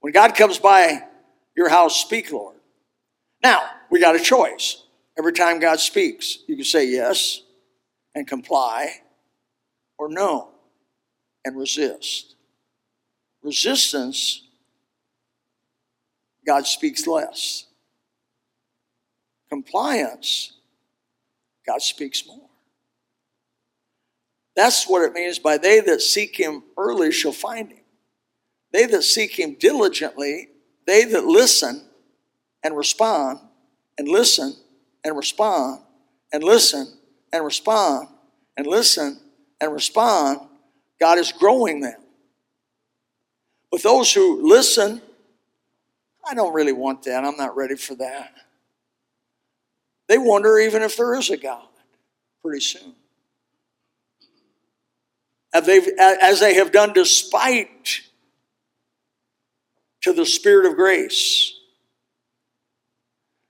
When 0.00 0.12
God 0.12 0.34
comes 0.34 0.58
by 0.58 1.02
your 1.56 1.70
house, 1.70 1.98
speak, 1.98 2.30
Lord. 2.30 2.56
Now, 3.42 3.62
we 3.90 3.98
got 3.98 4.14
a 4.14 4.20
choice. 4.20 4.82
Every 5.18 5.32
time 5.32 5.60
God 5.60 5.80
speaks, 5.80 6.40
you 6.46 6.56
can 6.56 6.66
say 6.66 6.86
yes 6.86 7.40
and 8.14 8.26
comply, 8.26 9.00
or 9.96 10.10
no 10.10 10.50
and 11.46 11.56
resist. 11.56 12.36
Resistance, 13.42 14.42
God 16.46 16.66
speaks 16.66 17.06
less 17.06 17.64
compliance, 19.48 20.52
God 21.66 21.80
speaks 21.80 22.26
more. 22.26 22.47
That's 24.58 24.88
what 24.88 25.02
it 25.02 25.12
means 25.12 25.38
by 25.38 25.56
they 25.56 25.78
that 25.78 26.02
seek 26.02 26.36
him 26.36 26.64
early 26.76 27.12
shall 27.12 27.30
find 27.30 27.70
him. 27.70 27.84
They 28.72 28.86
that 28.86 29.04
seek 29.04 29.38
him 29.38 29.54
diligently, 29.54 30.48
they 30.84 31.04
that 31.04 31.24
listen 31.24 31.84
and 32.64 32.76
respond 32.76 33.38
and 33.98 34.08
listen 34.08 34.56
and 35.04 35.16
respond 35.16 35.82
and 36.32 36.42
listen 36.42 36.92
and 37.32 37.44
respond 37.44 38.08
and 38.56 38.66
listen 38.66 39.20
and 39.60 39.72
respond, 39.72 40.40
God 40.98 41.18
is 41.18 41.30
growing 41.30 41.78
them. 41.78 42.00
But 43.70 43.84
those 43.84 44.12
who 44.12 44.42
listen, 44.42 45.00
I 46.28 46.34
don't 46.34 46.52
really 46.52 46.72
want 46.72 47.04
that. 47.04 47.24
I'm 47.24 47.36
not 47.36 47.56
ready 47.56 47.76
for 47.76 47.94
that. 47.94 48.34
They 50.08 50.18
wonder 50.18 50.58
even 50.58 50.82
if 50.82 50.96
there 50.96 51.14
is 51.14 51.30
a 51.30 51.36
God 51.36 51.68
pretty 52.42 52.58
soon. 52.58 52.97
As 55.52 56.40
they 56.40 56.54
have 56.54 56.72
done 56.72 56.92
despite 56.92 58.02
to 60.02 60.12
the 60.12 60.26
Spirit 60.26 60.66
of 60.66 60.76
grace. 60.76 61.54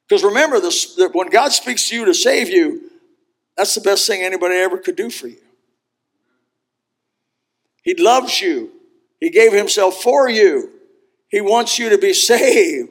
Because 0.08 0.24
remember, 0.24 0.58
this, 0.60 0.94
that 0.94 1.14
when 1.14 1.28
God 1.28 1.52
speaks 1.52 1.88
to 1.88 1.96
you 1.96 2.04
to 2.06 2.14
save 2.14 2.48
you, 2.48 2.90
that's 3.56 3.74
the 3.74 3.80
best 3.80 4.06
thing 4.06 4.22
anybody 4.22 4.54
ever 4.54 4.78
could 4.78 4.96
do 4.96 5.10
for 5.10 5.28
you. 5.28 5.40
He 7.82 7.94
loves 7.94 8.40
you. 8.40 8.70
He 9.20 9.30
gave 9.30 9.52
himself 9.52 10.00
for 10.02 10.28
you. 10.28 10.70
He 11.28 11.40
wants 11.40 11.78
you 11.78 11.90
to 11.90 11.98
be 11.98 12.12
saved. 12.14 12.90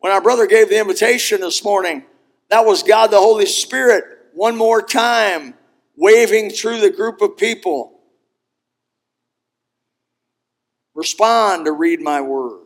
When 0.00 0.12
our 0.12 0.20
brother 0.20 0.46
gave 0.46 0.68
the 0.68 0.78
invitation 0.78 1.40
this 1.40 1.64
morning, 1.64 2.04
that 2.48 2.64
was 2.64 2.82
God 2.82 3.10
the 3.10 3.18
Holy 3.18 3.46
Spirit 3.46 4.04
one 4.34 4.56
more 4.56 4.82
time 4.82 5.54
waving 5.96 6.50
through 6.50 6.80
the 6.80 6.90
group 6.90 7.22
of 7.22 7.36
people. 7.36 7.95
Respond 10.96 11.66
to 11.66 11.72
read 11.72 12.00
my 12.00 12.22
word. 12.22 12.62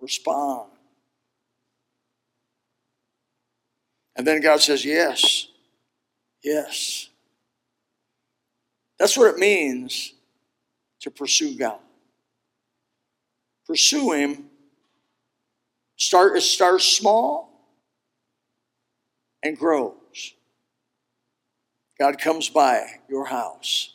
Respond. 0.00 0.70
And 4.16 4.26
then 4.26 4.40
God 4.40 4.62
says, 4.62 4.84
Yes, 4.86 5.46
yes. 6.42 7.10
That's 8.98 9.18
what 9.18 9.34
it 9.34 9.36
means 9.36 10.14
to 11.00 11.10
pursue 11.10 11.54
God. 11.54 11.78
Pursue 13.66 14.12
Him. 14.12 14.46
Start, 15.98 16.38
it 16.38 16.40
starts 16.40 16.84
small 16.86 17.68
and 19.42 19.58
grows. 19.58 20.32
God 21.98 22.18
comes 22.18 22.48
by 22.48 22.86
your 23.10 23.26
house. 23.26 23.92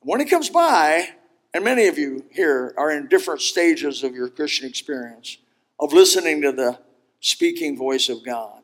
When 0.00 0.20
He 0.20 0.26
comes 0.26 0.48
by, 0.48 1.10
and 1.54 1.64
many 1.64 1.86
of 1.86 1.98
you 1.98 2.24
here 2.30 2.74
are 2.76 2.90
in 2.90 3.08
different 3.08 3.40
stages 3.40 4.02
of 4.02 4.14
your 4.14 4.28
Christian 4.28 4.68
experience 4.68 5.38
of 5.78 5.92
listening 5.92 6.42
to 6.42 6.52
the 6.52 6.78
speaking 7.20 7.76
voice 7.76 8.08
of 8.08 8.24
God. 8.24 8.62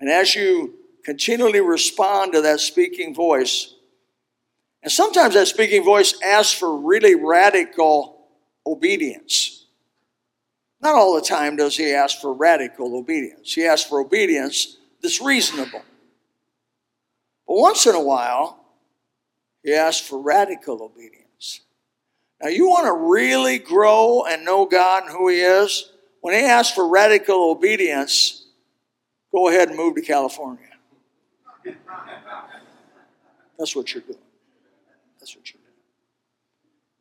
And 0.00 0.10
as 0.10 0.34
you 0.34 0.74
continually 1.04 1.60
respond 1.60 2.32
to 2.32 2.42
that 2.42 2.60
speaking 2.60 3.14
voice, 3.14 3.74
and 4.82 4.92
sometimes 4.92 5.34
that 5.34 5.48
speaking 5.48 5.84
voice 5.84 6.14
asks 6.22 6.52
for 6.52 6.76
really 6.76 7.14
radical 7.14 8.26
obedience. 8.66 9.66
Not 10.80 10.94
all 10.94 11.14
the 11.14 11.26
time 11.26 11.56
does 11.56 11.76
he 11.76 11.92
ask 11.92 12.20
for 12.20 12.32
radical 12.32 12.96
obedience. 12.96 13.54
He 13.54 13.64
asks 13.64 13.88
for 13.88 14.00
obedience 14.00 14.76
that's 15.02 15.20
reasonable. 15.20 15.82
But 17.46 17.56
once 17.56 17.86
in 17.86 17.94
a 17.94 18.02
while, 18.02 18.65
he 19.66 19.74
asks 19.74 20.06
for 20.06 20.20
radical 20.20 20.80
obedience. 20.80 21.62
Now, 22.40 22.50
you 22.50 22.68
want 22.68 22.86
to 22.86 22.92
really 22.92 23.58
grow 23.58 24.22
and 24.24 24.44
know 24.44 24.64
God 24.64 25.02
and 25.02 25.12
who 25.12 25.28
He 25.28 25.40
is? 25.40 25.90
When 26.20 26.34
He 26.34 26.40
asks 26.40 26.72
for 26.72 26.86
radical 26.86 27.50
obedience, 27.50 28.46
go 29.34 29.48
ahead 29.48 29.70
and 29.70 29.76
move 29.76 29.96
to 29.96 30.02
California. 30.02 30.68
That's 33.58 33.74
what 33.74 33.92
you're 33.92 34.04
doing. 34.04 34.18
That's 35.18 35.34
what 35.34 35.52
you're 35.52 35.60
doing. 35.60 35.72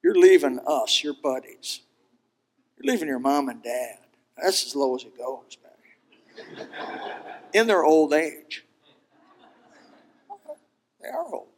You're 0.03 0.15
leaving 0.15 0.59
us, 0.65 1.03
your 1.03 1.13
buddies. 1.21 1.81
You're 2.77 2.91
leaving 2.91 3.07
your 3.07 3.19
mom 3.19 3.49
and 3.49 3.61
dad. 3.61 3.99
That's 4.41 4.65
as 4.65 4.75
low 4.75 4.95
as 4.95 5.03
it 5.03 5.15
goes, 5.15 5.55
baby. 5.55 6.67
In 7.53 7.67
their 7.67 7.83
old 7.83 8.11
age. 8.11 8.65
They 10.99 11.09
are 11.09 11.31
old. 11.31 11.49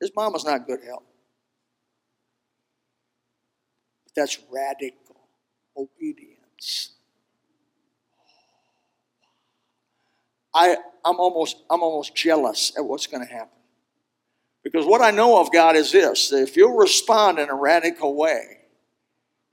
His 0.00 0.10
mama's 0.16 0.44
not 0.44 0.66
good 0.66 0.80
health. 0.82 1.02
But 4.04 4.14
that's 4.14 4.38
radical 4.50 5.28
obedience. 5.76 6.92
I, 10.52 10.76
I'm 11.04 11.20
almost 11.20 11.58
I'm 11.70 11.82
almost 11.82 12.14
jealous 12.14 12.72
at 12.76 12.84
what's 12.84 13.06
going 13.06 13.26
to 13.26 13.32
happen. 13.32 13.48
Because 14.62 14.84
what 14.84 15.00
I 15.00 15.10
know 15.10 15.40
of 15.40 15.52
God 15.52 15.76
is 15.76 15.92
this 15.92 16.30
that 16.30 16.42
if 16.42 16.56
you'll 16.56 16.76
respond 16.76 17.38
in 17.38 17.48
a 17.48 17.54
radical 17.54 18.14
way, 18.14 18.58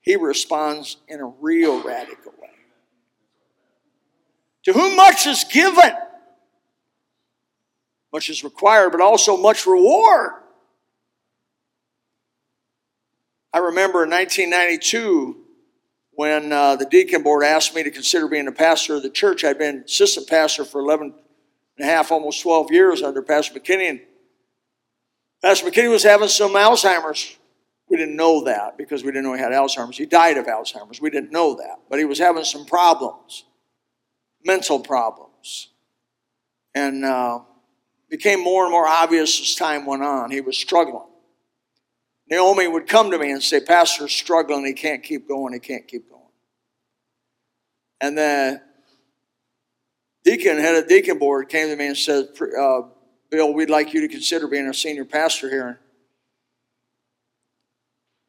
He 0.01 0.15
responds 0.15 0.97
in 1.07 1.19
a 1.19 1.27
real 1.27 1.83
radical 1.83 2.33
way. 2.41 2.49
To 4.63 4.73
whom 4.73 4.95
much 4.95 5.27
is 5.27 5.45
given, 5.45 5.93
much 8.17 8.31
is 8.31 8.43
required, 8.43 8.89
but 8.89 8.99
also 8.99 9.37
much 9.37 9.67
reward. 9.67 10.31
I 13.53 13.59
remember 13.59 14.05
in 14.05 14.09
1992 14.09 15.37
when 16.13 16.51
uh, 16.51 16.75
the 16.77 16.85
deacon 16.85 17.21
board 17.21 17.43
asked 17.43 17.75
me 17.75 17.83
to 17.83 17.91
consider 17.91 18.27
being 18.27 18.47
a 18.47 18.51
pastor 18.51 18.95
of 18.95 19.03
the 19.03 19.11
church. 19.11 19.43
I'd 19.43 19.59
been 19.59 19.83
assistant 19.85 20.27
pastor 20.27 20.65
for 20.65 20.81
11 20.81 21.13
and 21.77 21.87
a 21.87 21.91
half, 21.91 22.11
almost 22.11 22.41
12 22.41 22.71
years 22.71 23.03
under 23.03 23.21
Pastor 23.21 23.59
McKinney. 23.59 24.01
Pastor 25.43 25.69
McKinney 25.69 25.91
was 25.91 26.01
having 26.01 26.27
some 26.27 26.53
Alzheimer's. 26.53 27.37
We 27.87 27.97
didn't 27.97 28.15
know 28.15 28.45
that 28.45 28.79
because 28.79 29.03
we 29.03 29.11
didn't 29.11 29.25
know 29.25 29.33
he 29.33 29.39
had 29.41 29.51
Alzheimer's. 29.51 29.97
He 29.97 30.07
died 30.07 30.37
of 30.37 30.47
Alzheimer's. 30.47 30.99
We 30.99 31.11
didn't 31.11 31.31
know 31.31 31.53
that. 31.53 31.81
But 31.87 31.99
he 31.99 32.05
was 32.05 32.17
having 32.17 32.45
some 32.45 32.65
problems, 32.65 33.45
mental 34.43 34.79
problems. 34.79 35.69
And 36.73 37.05
uh, 37.05 37.41
became 38.09 38.43
more 38.43 38.63
and 38.63 38.71
more 38.71 38.87
obvious 38.87 39.39
as 39.39 39.55
time 39.55 39.85
went 39.85 40.03
on. 40.03 40.31
He 40.31 40.41
was 40.41 40.57
struggling. 40.57 41.07
Naomi 42.29 42.67
would 42.67 42.87
come 42.87 43.11
to 43.11 43.17
me 43.17 43.31
and 43.31 43.41
say, 43.41 43.59
Pastor's 43.59 44.11
struggling. 44.11 44.65
He 44.65 44.73
can't 44.73 45.03
keep 45.03 45.27
going. 45.27 45.53
He 45.53 45.59
can't 45.59 45.87
keep 45.87 46.09
going. 46.09 46.21
And 48.01 48.17
the 48.17 48.61
deacon, 50.23 50.57
head 50.57 50.75
of 50.75 50.87
deacon 50.87 51.17
board, 51.17 51.49
came 51.49 51.69
to 51.69 51.75
me 51.75 51.87
and 51.87 51.97
said, 51.97 52.27
uh, 52.59 52.81
Bill, 53.29 53.53
we'd 53.53 53.69
like 53.69 53.93
you 53.93 54.01
to 54.01 54.07
consider 54.07 54.47
being 54.47 54.67
a 54.67 54.73
senior 54.73 55.05
pastor 55.05 55.49
here. 55.49 55.79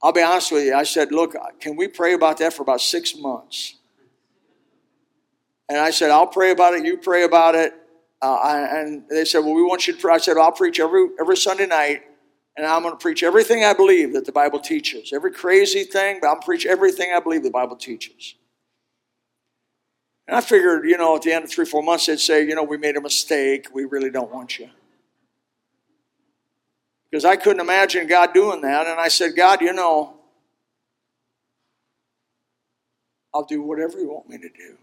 I'll 0.03 0.13
be 0.13 0.23
honest 0.23 0.53
with 0.53 0.65
you. 0.65 0.75
I 0.75 0.85
said, 0.85 1.11
Look, 1.11 1.35
can 1.61 1.77
we 1.77 1.89
pray 1.89 2.15
about 2.15 2.39
that 2.39 2.53
for 2.53 2.63
about 2.63 2.81
six 2.81 3.17
months? 3.17 3.75
And 5.69 5.79
I 5.79 5.91
said, 5.91 6.11
I'll 6.11 6.27
pray 6.27 6.51
about 6.51 6.75
it. 6.75 6.85
You 6.85 6.97
pray 6.97 7.25
about 7.25 7.55
it. 7.55 7.75
Uh, 8.21 8.67
and 8.71 9.05
they 9.09 9.25
said, 9.25 9.41
Well, 9.41 9.55
we 9.55 9.63
want 9.63 9.87
you 9.87 9.95
to 9.95 10.01
pray. 10.01 10.15
I 10.15 10.19
said, 10.19 10.37
I'll 10.37 10.53
preach 10.53 10.81
every, 10.81 11.09
every 11.21 11.37
Sunday 11.37 11.67
night, 11.67 12.03
and 12.57 12.67
I'm 12.67 12.83
going 12.83 12.95
to 12.95 12.99
preach 12.99 13.23
everything 13.23 13.65
I 13.65 13.75
believe 13.75 14.13
that 14.15 14.25
the 14.25 14.33
Bible 14.33 14.59
teaches. 14.59 15.13
Every 15.13 15.33
crazy 15.33 15.85
thing, 15.85 16.19
but 16.21 16.29
I'm 16.29 16.41
preach 16.41 16.67
everything 16.67 17.13
I 17.15 17.21
believe 17.21 17.45
the 17.45 17.51
Bible 17.51 17.77
teaches. 17.77 18.35
And 20.27 20.37
I 20.37 20.41
figured, 20.41 20.85
you 20.85 20.99
know, 20.99 21.17
at 21.17 21.23
the 21.23 21.33
end 21.33 21.45
of 21.45 21.51
three, 21.51 21.65
four 21.65 21.83
months, 21.83 22.07
they'd 22.07 22.19
say, 22.19 22.45
You 22.45 22.55
know, 22.55 22.65
we 22.65 22.77
made 22.77 22.97
a 22.97 23.01
mistake. 23.01 23.69
We 23.73 23.85
really 23.85 24.11
don't 24.11 24.33
want 24.33 24.59
you. 24.59 24.69
Because 27.11 27.25
I 27.25 27.37
couldn't 27.37 27.61
imagine 27.61 28.07
God 28.07 28.35
doing 28.35 28.61
that. 28.63 28.87
And 28.87 29.01
I 29.01 29.09
said, 29.09 29.35
God, 29.35 29.63
you 29.63 29.73
know, 29.73 30.15
I'll 33.33 33.45
do 33.45 33.63
whatever 33.63 33.99
you 33.99 34.09
want 34.09 34.29
me 34.29 34.39
to 34.39 34.49
do 34.49 34.77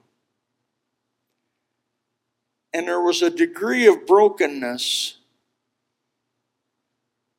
and 2.76 2.86
there 2.86 3.00
was 3.00 3.22
a 3.22 3.30
degree 3.30 3.88
of 3.88 4.06
brokenness 4.06 5.16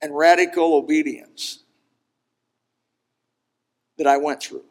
and 0.00 0.16
radical 0.16 0.72
obedience 0.72 1.58
that 3.98 4.06
I 4.06 4.16
went 4.16 4.42
through. 4.42 4.64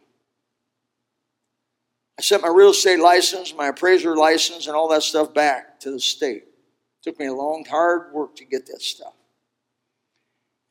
I 2.17 2.23
sent 2.23 2.41
my 2.41 2.47
real 2.47 2.71
estate 2.71 2.99
license, 2.99 3.53
my 3.53 3.67
appraiser 3.67 4.15
license, 4.15 4.65
and 4.65 4.75
all 4.75 4.89
that 4.89 5.03
stuff 5.03 5.35
back 5.35 5.79
to 5.81 5.91
the 5.91 5.99
state. 5.99 6.45
It 6.45 7.03
took 7.03 7.19
me 7.19 7.27
a 7.27 7.33
long, 7.33 7.63
hard 7.69 8.11
work 8.11 8.35
to 8.37 8.43
get 8.43 8.65
that 8.65 8.81
stuff. 8.81 9.13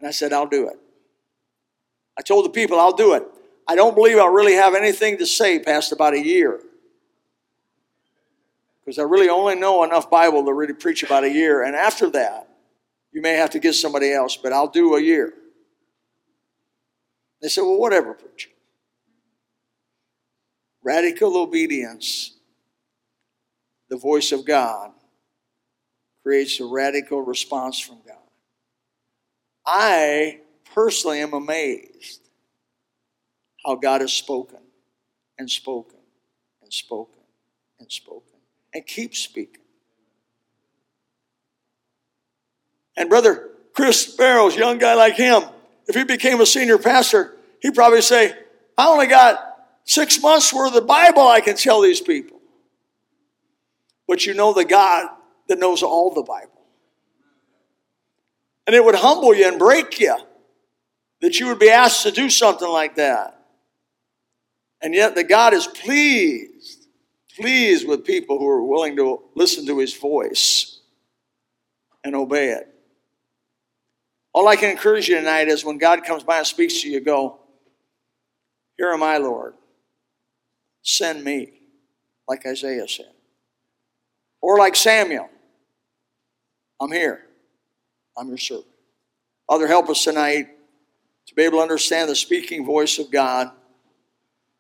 And 0.00 0.08
I 0.08 0.10
said, 0.10 0.32
I'll 0.32 0.48
do 0.48 0.66
it. 0.66 0.78
I 2.18 2.22
told 2.22 2.46
the 2.46 2.50
people, 2.50 2.80
I'll 2.80 2.96
do 2.96 3.14
it. 3.14 3.22
I 3.68 3.76
don't 3.76 3.94
believe 3.94 4.18
I'll 4.18 4.26
really 4.26 4.54
have 4.54 4.74
anything 4.74 5.18
to 5.18 5.26
say 5.26 5.60
past 5.60 5.92
about 5.92 6.14
a 6.14 6.20
year 6.20 6.58
because 8.84 8.98
I 8.98 9.02
really 9.02 9.28
only 9.28 9.54
know 9.54 9.82
enough 9.82 10.10
Bible 10.10 10.44
to 10.44 10.52
really 10.52 10.74
preach 10.74 11.02
about 11.02 11.24
a 11.24 11.30
year. 11.30 11.62
And 11.62 11.74
after 11.74 12.10
that, 12.10 12.48
you 13.12 13.22
may 13.22 13.34
have 13.34 13.50
to 13.50 13.58
get 13.58 13.74
somebody 13.74 14.12
else, 14.12 14.36
but 14.36 14.52
I'll 14.52 14.68
do 14.68 14.96
a 14.96 15.00
year. 15.00 15.32
They 17.40 17.48
said, 17.48 17.62
Well, 17.62 17.78
whatever, 17.78 18.12
preacher. 18.14 18.50
Radical 20.82 21.38
obedience, 21.38 22.32
the 23.88 23.96
voice 23.96 24.32
of 24.32 24.44
God, 24.44 24.90
creates 26.22 26.60
a 26.60 26.66
radical 26.66 27.22
response 27.22 27.78
from 27.78 27.98
God. 28.06 28.16
I 29.66 30.40
personally 30.74 31.20
am 31.20 31.32
amazed 31.32 32.20
how 33.64 33.76
God 33.76 34.02
has 34.02 34.12
spoken 34.12 34.58
and 35.38 35.50
spoken 35.50 36.00
and 36.62 36.72
spoken 36.72 37.22
and 37.78 37.90
spoken 37.90 38.33
and 38.74 38.86
keep 38.86 39.14
speaking. 39.14 39.62
And 42.96 43.08
brother 43.08 43.50
Chris 43.72 44.14
Barrows, 44.14 44.56
young 44.56 44.78
guy 44.78 44.94
like 44.94 45.14
him, 45.14 45.42
if 45.86 45.94
he 45.94 46.04
became 46.04 46.40
a 46.40 46.46
senior 46.46 46.78
pastor, 46.78 47.34
he'd 47.60 47.74
probably 47.74 48.02
say, 48.02 48.34
I 48.76 48.88
only 48.88 49.06
got 49.06 49.38
six 49.84 50.20
months 50.20 50.52
worth 50.52 50.74
of 50.74 50.86
Bible 50.86 51.26
I 51.26 51.40
can 51.40 51.56
tell 51.56 51.80
these 51.80 52.00
people. 52.00 52.40
But 54.06 54.26
you 54.26 54.34
know 54.34 54.52
the 54.52 54.64
God 54.64 55.08
that 55.48 55.58
knows 55.58 55.82
all 55.82 56.12
the 56.12 56.22
Bible. 56.22 56.50
And 58.66 58.74
it 58.74 58.84
would 58.84 58.94
humble 58.94 59.34
you 59.34 59.48
and 59.48 59.58
break 59.58 60.00
you 60.00 60.16
that 61.20 61.38
you 61.38 61.46
would 61.46 61.58
be 61.58 61.70
asked 61.70 62.02
to 62.04 62.10
do 62.10 62.30
something 62.30 62.68
like 62.68 62.96
that. 62.96 63.38
And 64.80 64.94
yet 64.94 65.14
the 65.14 65.24
God 65.24 65.54
is 65.54 65.66
pleased 65.66 66.53
pleased 67.36 67.86
with 67.86 68.04
people 68.04 68.38
who 68.38 68.48
are 68.48 68.64
willing 68.64 68.96
to 68.96 69.22
listen 69.34 69.66
to 69.66 69.78
his 69.78 69.94
voice 69.94 70.80
and 72.02 72.14
obey 72.14 72.50
it. 72.50 72.68
All 74.32 74.48
I 74.48 74.56
can 74.56 74.70
encourage 74.70 75.08
you 75.08 75.16
tonight 75.16 75.48
is 75.48 75.64
when 75.64 75.78
God 75.78 76.04
comes 76.04 76.24
by 76.24 76.38
and 76.38 76.46
speaks 76.46 76.82
to 76.82 76.88
you, 76.88 77.00
go, 77.00 77.38
Here 78.76 78.90
am 78.90 79.02
I, 79.02 79.18
Lord. 79.18 79.54
Send 80.82 81.24
me, 81.24 81.52
like 82.28 82.44
Isaiah 82.44 82.88
said. 82.88 83.12
Or 84.40 84.58
like 84.58 84.76
Samuel, 84.76 85.30
I'm 86.80 86.92
here. 86.92 87.24
I'm 88.16 88.28
your 88.28 88.38
servant. 88.38 88.66
Father, 89.48 89.66
help 89.66 89.88
us 89.88 90.04
tonight 90.04 90.48
to 91.26 91.34
be 91.34 91.42
able 91.42 91.58
to 91.58 91.62
understand 91.62 92.10
the 92.10 92.14
speaking 92.14 92.66
voice 92.66 92.98
of 92.98 93.10
God. 93.10 93.50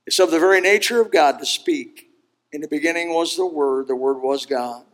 It's 0.06 0.18
of 0.18 0.30
the 0.30 0.38
very 0.38 0.60
nature 0.60 1.00
of 1.00 1.10
God 1.10 1.38
to 1.38 1.46
speak. 1.46 2.08
In 2.54 2.60
the 2.60 2.68
beginning 2.68 3.12
was 3.12 3.36
the 3.36 3.44
Word, 3.44 3.88
the 3.88 3.96
Word 3.96 4.22
was 4.22 4.46
God. 4.46 4.84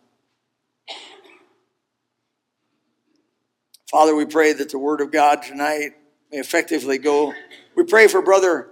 Father, 3.90 4.16
we 4.16 4.24
pray 4.24 4.54
that 4.54 4.70
the 4.70 4.78
Word 4.78 5.02
of 5.02 5.12
God 5.12 5.42
tonight 5.42 5.90
may 6.32 6.38
effectively 6.38 6.96
go. 6.96 7.34
We 7.76 7.84
pray 7.84 8.08
for 8.08 8.22
Brother 8.22 8.70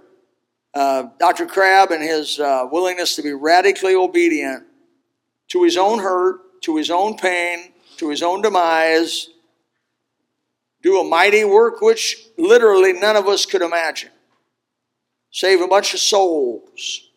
uh, 0.73 1.03
Dr. 1.19 1.45
Crabb 1.45 1.91
and 1.91 2.01
his 2.01 2.39
uh, 2.39 2.67
willingness 2.71 3.15
to 3.17 3.21
be 3.21 3.31
radically 3.31 3.93
obedient 3.93 4.63
to 5.49 5.63
his 5.63 5.77
own 5.77 5.99
hurt, 5.99 6.59
to 6.63 6.75
his 6.75 6.89
own 6.89 7.15
pain, 7.15 7.73
to 7.97 8.09
his 8.09 8.23
own 8.23 8.41
demise, 8.41 9.29
do 10.81 10.99
a 10.99 11.03
mighty 11.03 11.43
work 11.43 11.79
which 11.79 12.25
literally 12.39 12.93
none 12.93 13.15
of 13.15 13.27
us 13.27 13.45
could 13.45 13.61
imagine. 13.61 14.09
Save 15.29 15.61
a 15.61 15.67
bunch 15.67 15.93
of 15.93 15.99
souls 15.99 17.08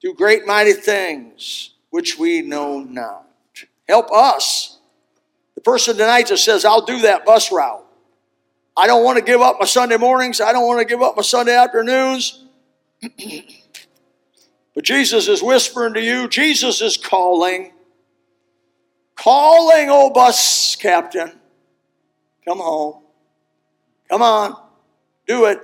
do 0.00 0.14
great 0.14 0.46
mighty 0.46 0.72
things 0.72 1.74
which 1.90 2.18
we 2.18 2.42
know 2.42 2.80
not. 2.80 3.26
Help 3.88 4.12
us. 4.12 4.78
The 5.54 5.60
person 5.60 5.96
tonight 5.96 6.28
that 6.28 6.38
says, 6.38 6.64
I'll 6.64 6.84
do 6.84 7.00
that 7.02 7.24
bus 7.24 7.50
route. 7.50 7.84
I 8.76 8.86
don't 8.86 9.02
want 9.02 9.18
to 9.18 9.24
give 9.24 9.40
up 9.40 9.56
my 9.58 9.66
Sunday 9.66 9.96
mornings. 9.96 10.40
I 10.40 10.52
don't 10.52 10.66
want 10.66 10.78
to 10.78 10.84
give 10.84 11.02
up 11.02 11.16
my 11.16 11.22
Sunday 11.22 11.56
afternoons. 11.56 12.44
but 14.74 14.84
Jesus 14.84 15.26
is 15.26 15.42
whispering 15.42 15.94
to 15.94 16.00
you. 16.00 16.28
Jesus 16.28 16.80
is 16.80 16.96
calling. 16.96 17.72
Calling, 19.16 19.88
oh 19.90 20.10
bus 20.10 20.76
captain. 20.76 21.32
Come 22.46 22.58
home. 22.58 23.02
Come 24.08 24.22
on. 24.22 24.56
Do 25.26 25.46
it. 25.46 25.60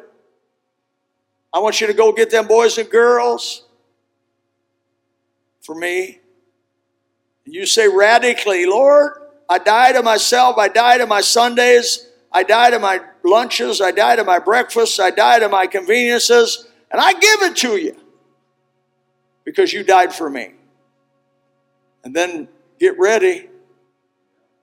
I 1.52 1.60
want 1.60 1.80
you 1.80 1.86
to 1.86 1.94
go 1.94 2.12
get 2.12 2.30
them 2.30 2.48
boys 2.48 2.78
and 2.78 2.90
girls 2.90 3.63
for 5.64 5.74
me. 5.74 6.20
You 7.44 7.66
say 7.66 7.88
radically, 7.88 8.66
Lord, 8.66 9.12
I 9.48 9.58
die 9.58 9.92
to 9.92 10.02
myself. 10.02 10.56
I 10.58 10.68
die 10.68 10.98
to 10.98 11.06
my 11.06 11.20
Sundays. 11.20 12.08
I 12.32 12.42
die 12.42 12.70
to 12.70 12.78
my 12.78 13.00
lunches. 13.22 13.80
I 13.80 13.90
die 13.90 14.16
to 14.16 14.24
my 14.24 14.38
breakfasts. 14.38 14.98
I 14.98 15.10
die 15.10 15.38
to 15.40 15.48
my 15.48 15.66
conveniences. 15.66 16.66
And 16.90 17.00
I 17.00 17.12
give 17.12 17.42
it 17.42 17.56
to 17.56 17.76
you 17.76 17.96
because 19.44 19.72
you 19.72 19.82
died 19.82 20.12
for 20.14 20.30
me. 20.30 20.54
And 22.02 22.14
then 22.14 22.48
get 22.78 22.98
ready 22.98 23.48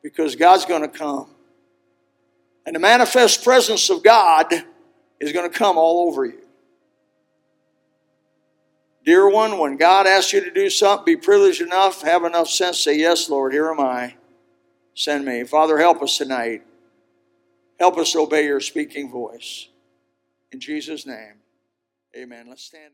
because 0.04 0.36
God's 0.36 0.66
going 0.66 0.82
to 0.82 0.88
come. 0.88 1.28
And 2.66 2.76
the 2.76 2.80
manifest 2.80 3.44
presence 3.44 3.90
of 3.90 4.04
God 4.04 4.54
is 5.20 5.32
going 5.32 5.50
to 5.50 5.58
come 5.58 5.78
all 5.78 6.08
over 6.08 6.26
you. 6.26 6.41
Dear 9.04 9.28
one, 9.30 9.58
when 9.58 9.78
God 9.78 10.06
asks 10.06 10.34
you 10.34 10.44
to 10.44 10.52
do 10.52 10.70
something, 10.70 11.06
be 11.06 11.16
privileged 11.16 11.62
enough, 11.62 12.04
have 12.04 12.24
enough 12.24 12.50
sense, 12.50 12.80
say, 12.80 12.96
Yes, 12.98 13.30
Lord, 13.30 13.54
here 13.54 13.70
am 13.70 13.80
I. 13.80 14.16
Send 14.94 15.26
me. 15.26 15.44
Father, 15.44 15.80
help 15.80 16.04
us 16.04 16.18
tonight. 16.18 16.62
Help 17.80 17.98
us 17.98 18.16
obey 18.16 18.46
your 18.46 18.60
speaking 18.60 19.10
voice. 19.10 19.70
In 20.52 20.60
Jesus' 20.60 21.08
name, 21.08 21.38
amen. 22.16 22.46
Let's 22.48 22.64
stand. 22.64 22.94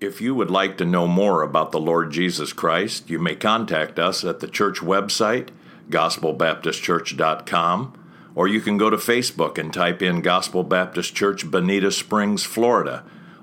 If 0.00 0.20
you 0.20 0.34
would 0.34 0.50
like 0.50 0.76
to 0.78 0.84
know 0.84 1.06
more 1.06 1.42
about 1.42 1.72
the 1.72 1.80
Lord 1.80 2.10
Jesus 2.10 2.52
Christ, 2.52 3.08
you 3.08 3.18
may 3.18 3.36
contact 3.36 3.98
us 3.98 4.22
at 4.24 4.40
the 4.40 4.48
church 4.48 4.80
website, 4.80 5.48
gospelbaptistchurch.com, 5.88 7.96
or 8.34 8.48
you 8.48 8.60
can 8.60 8.76
go 8.78 8.90
to 8.90 8.96
Facebook 8.96 9.58
and 9.58 9.72
type 9.72 10.02
in 10.02 10.20
Gospel 10.20 10.62
Baptist 10.62 11.14
Church, 11.14 11.50
Bonita 11.50 11.90
Springs, 11.90 12.44
Florida. 12.44 13.02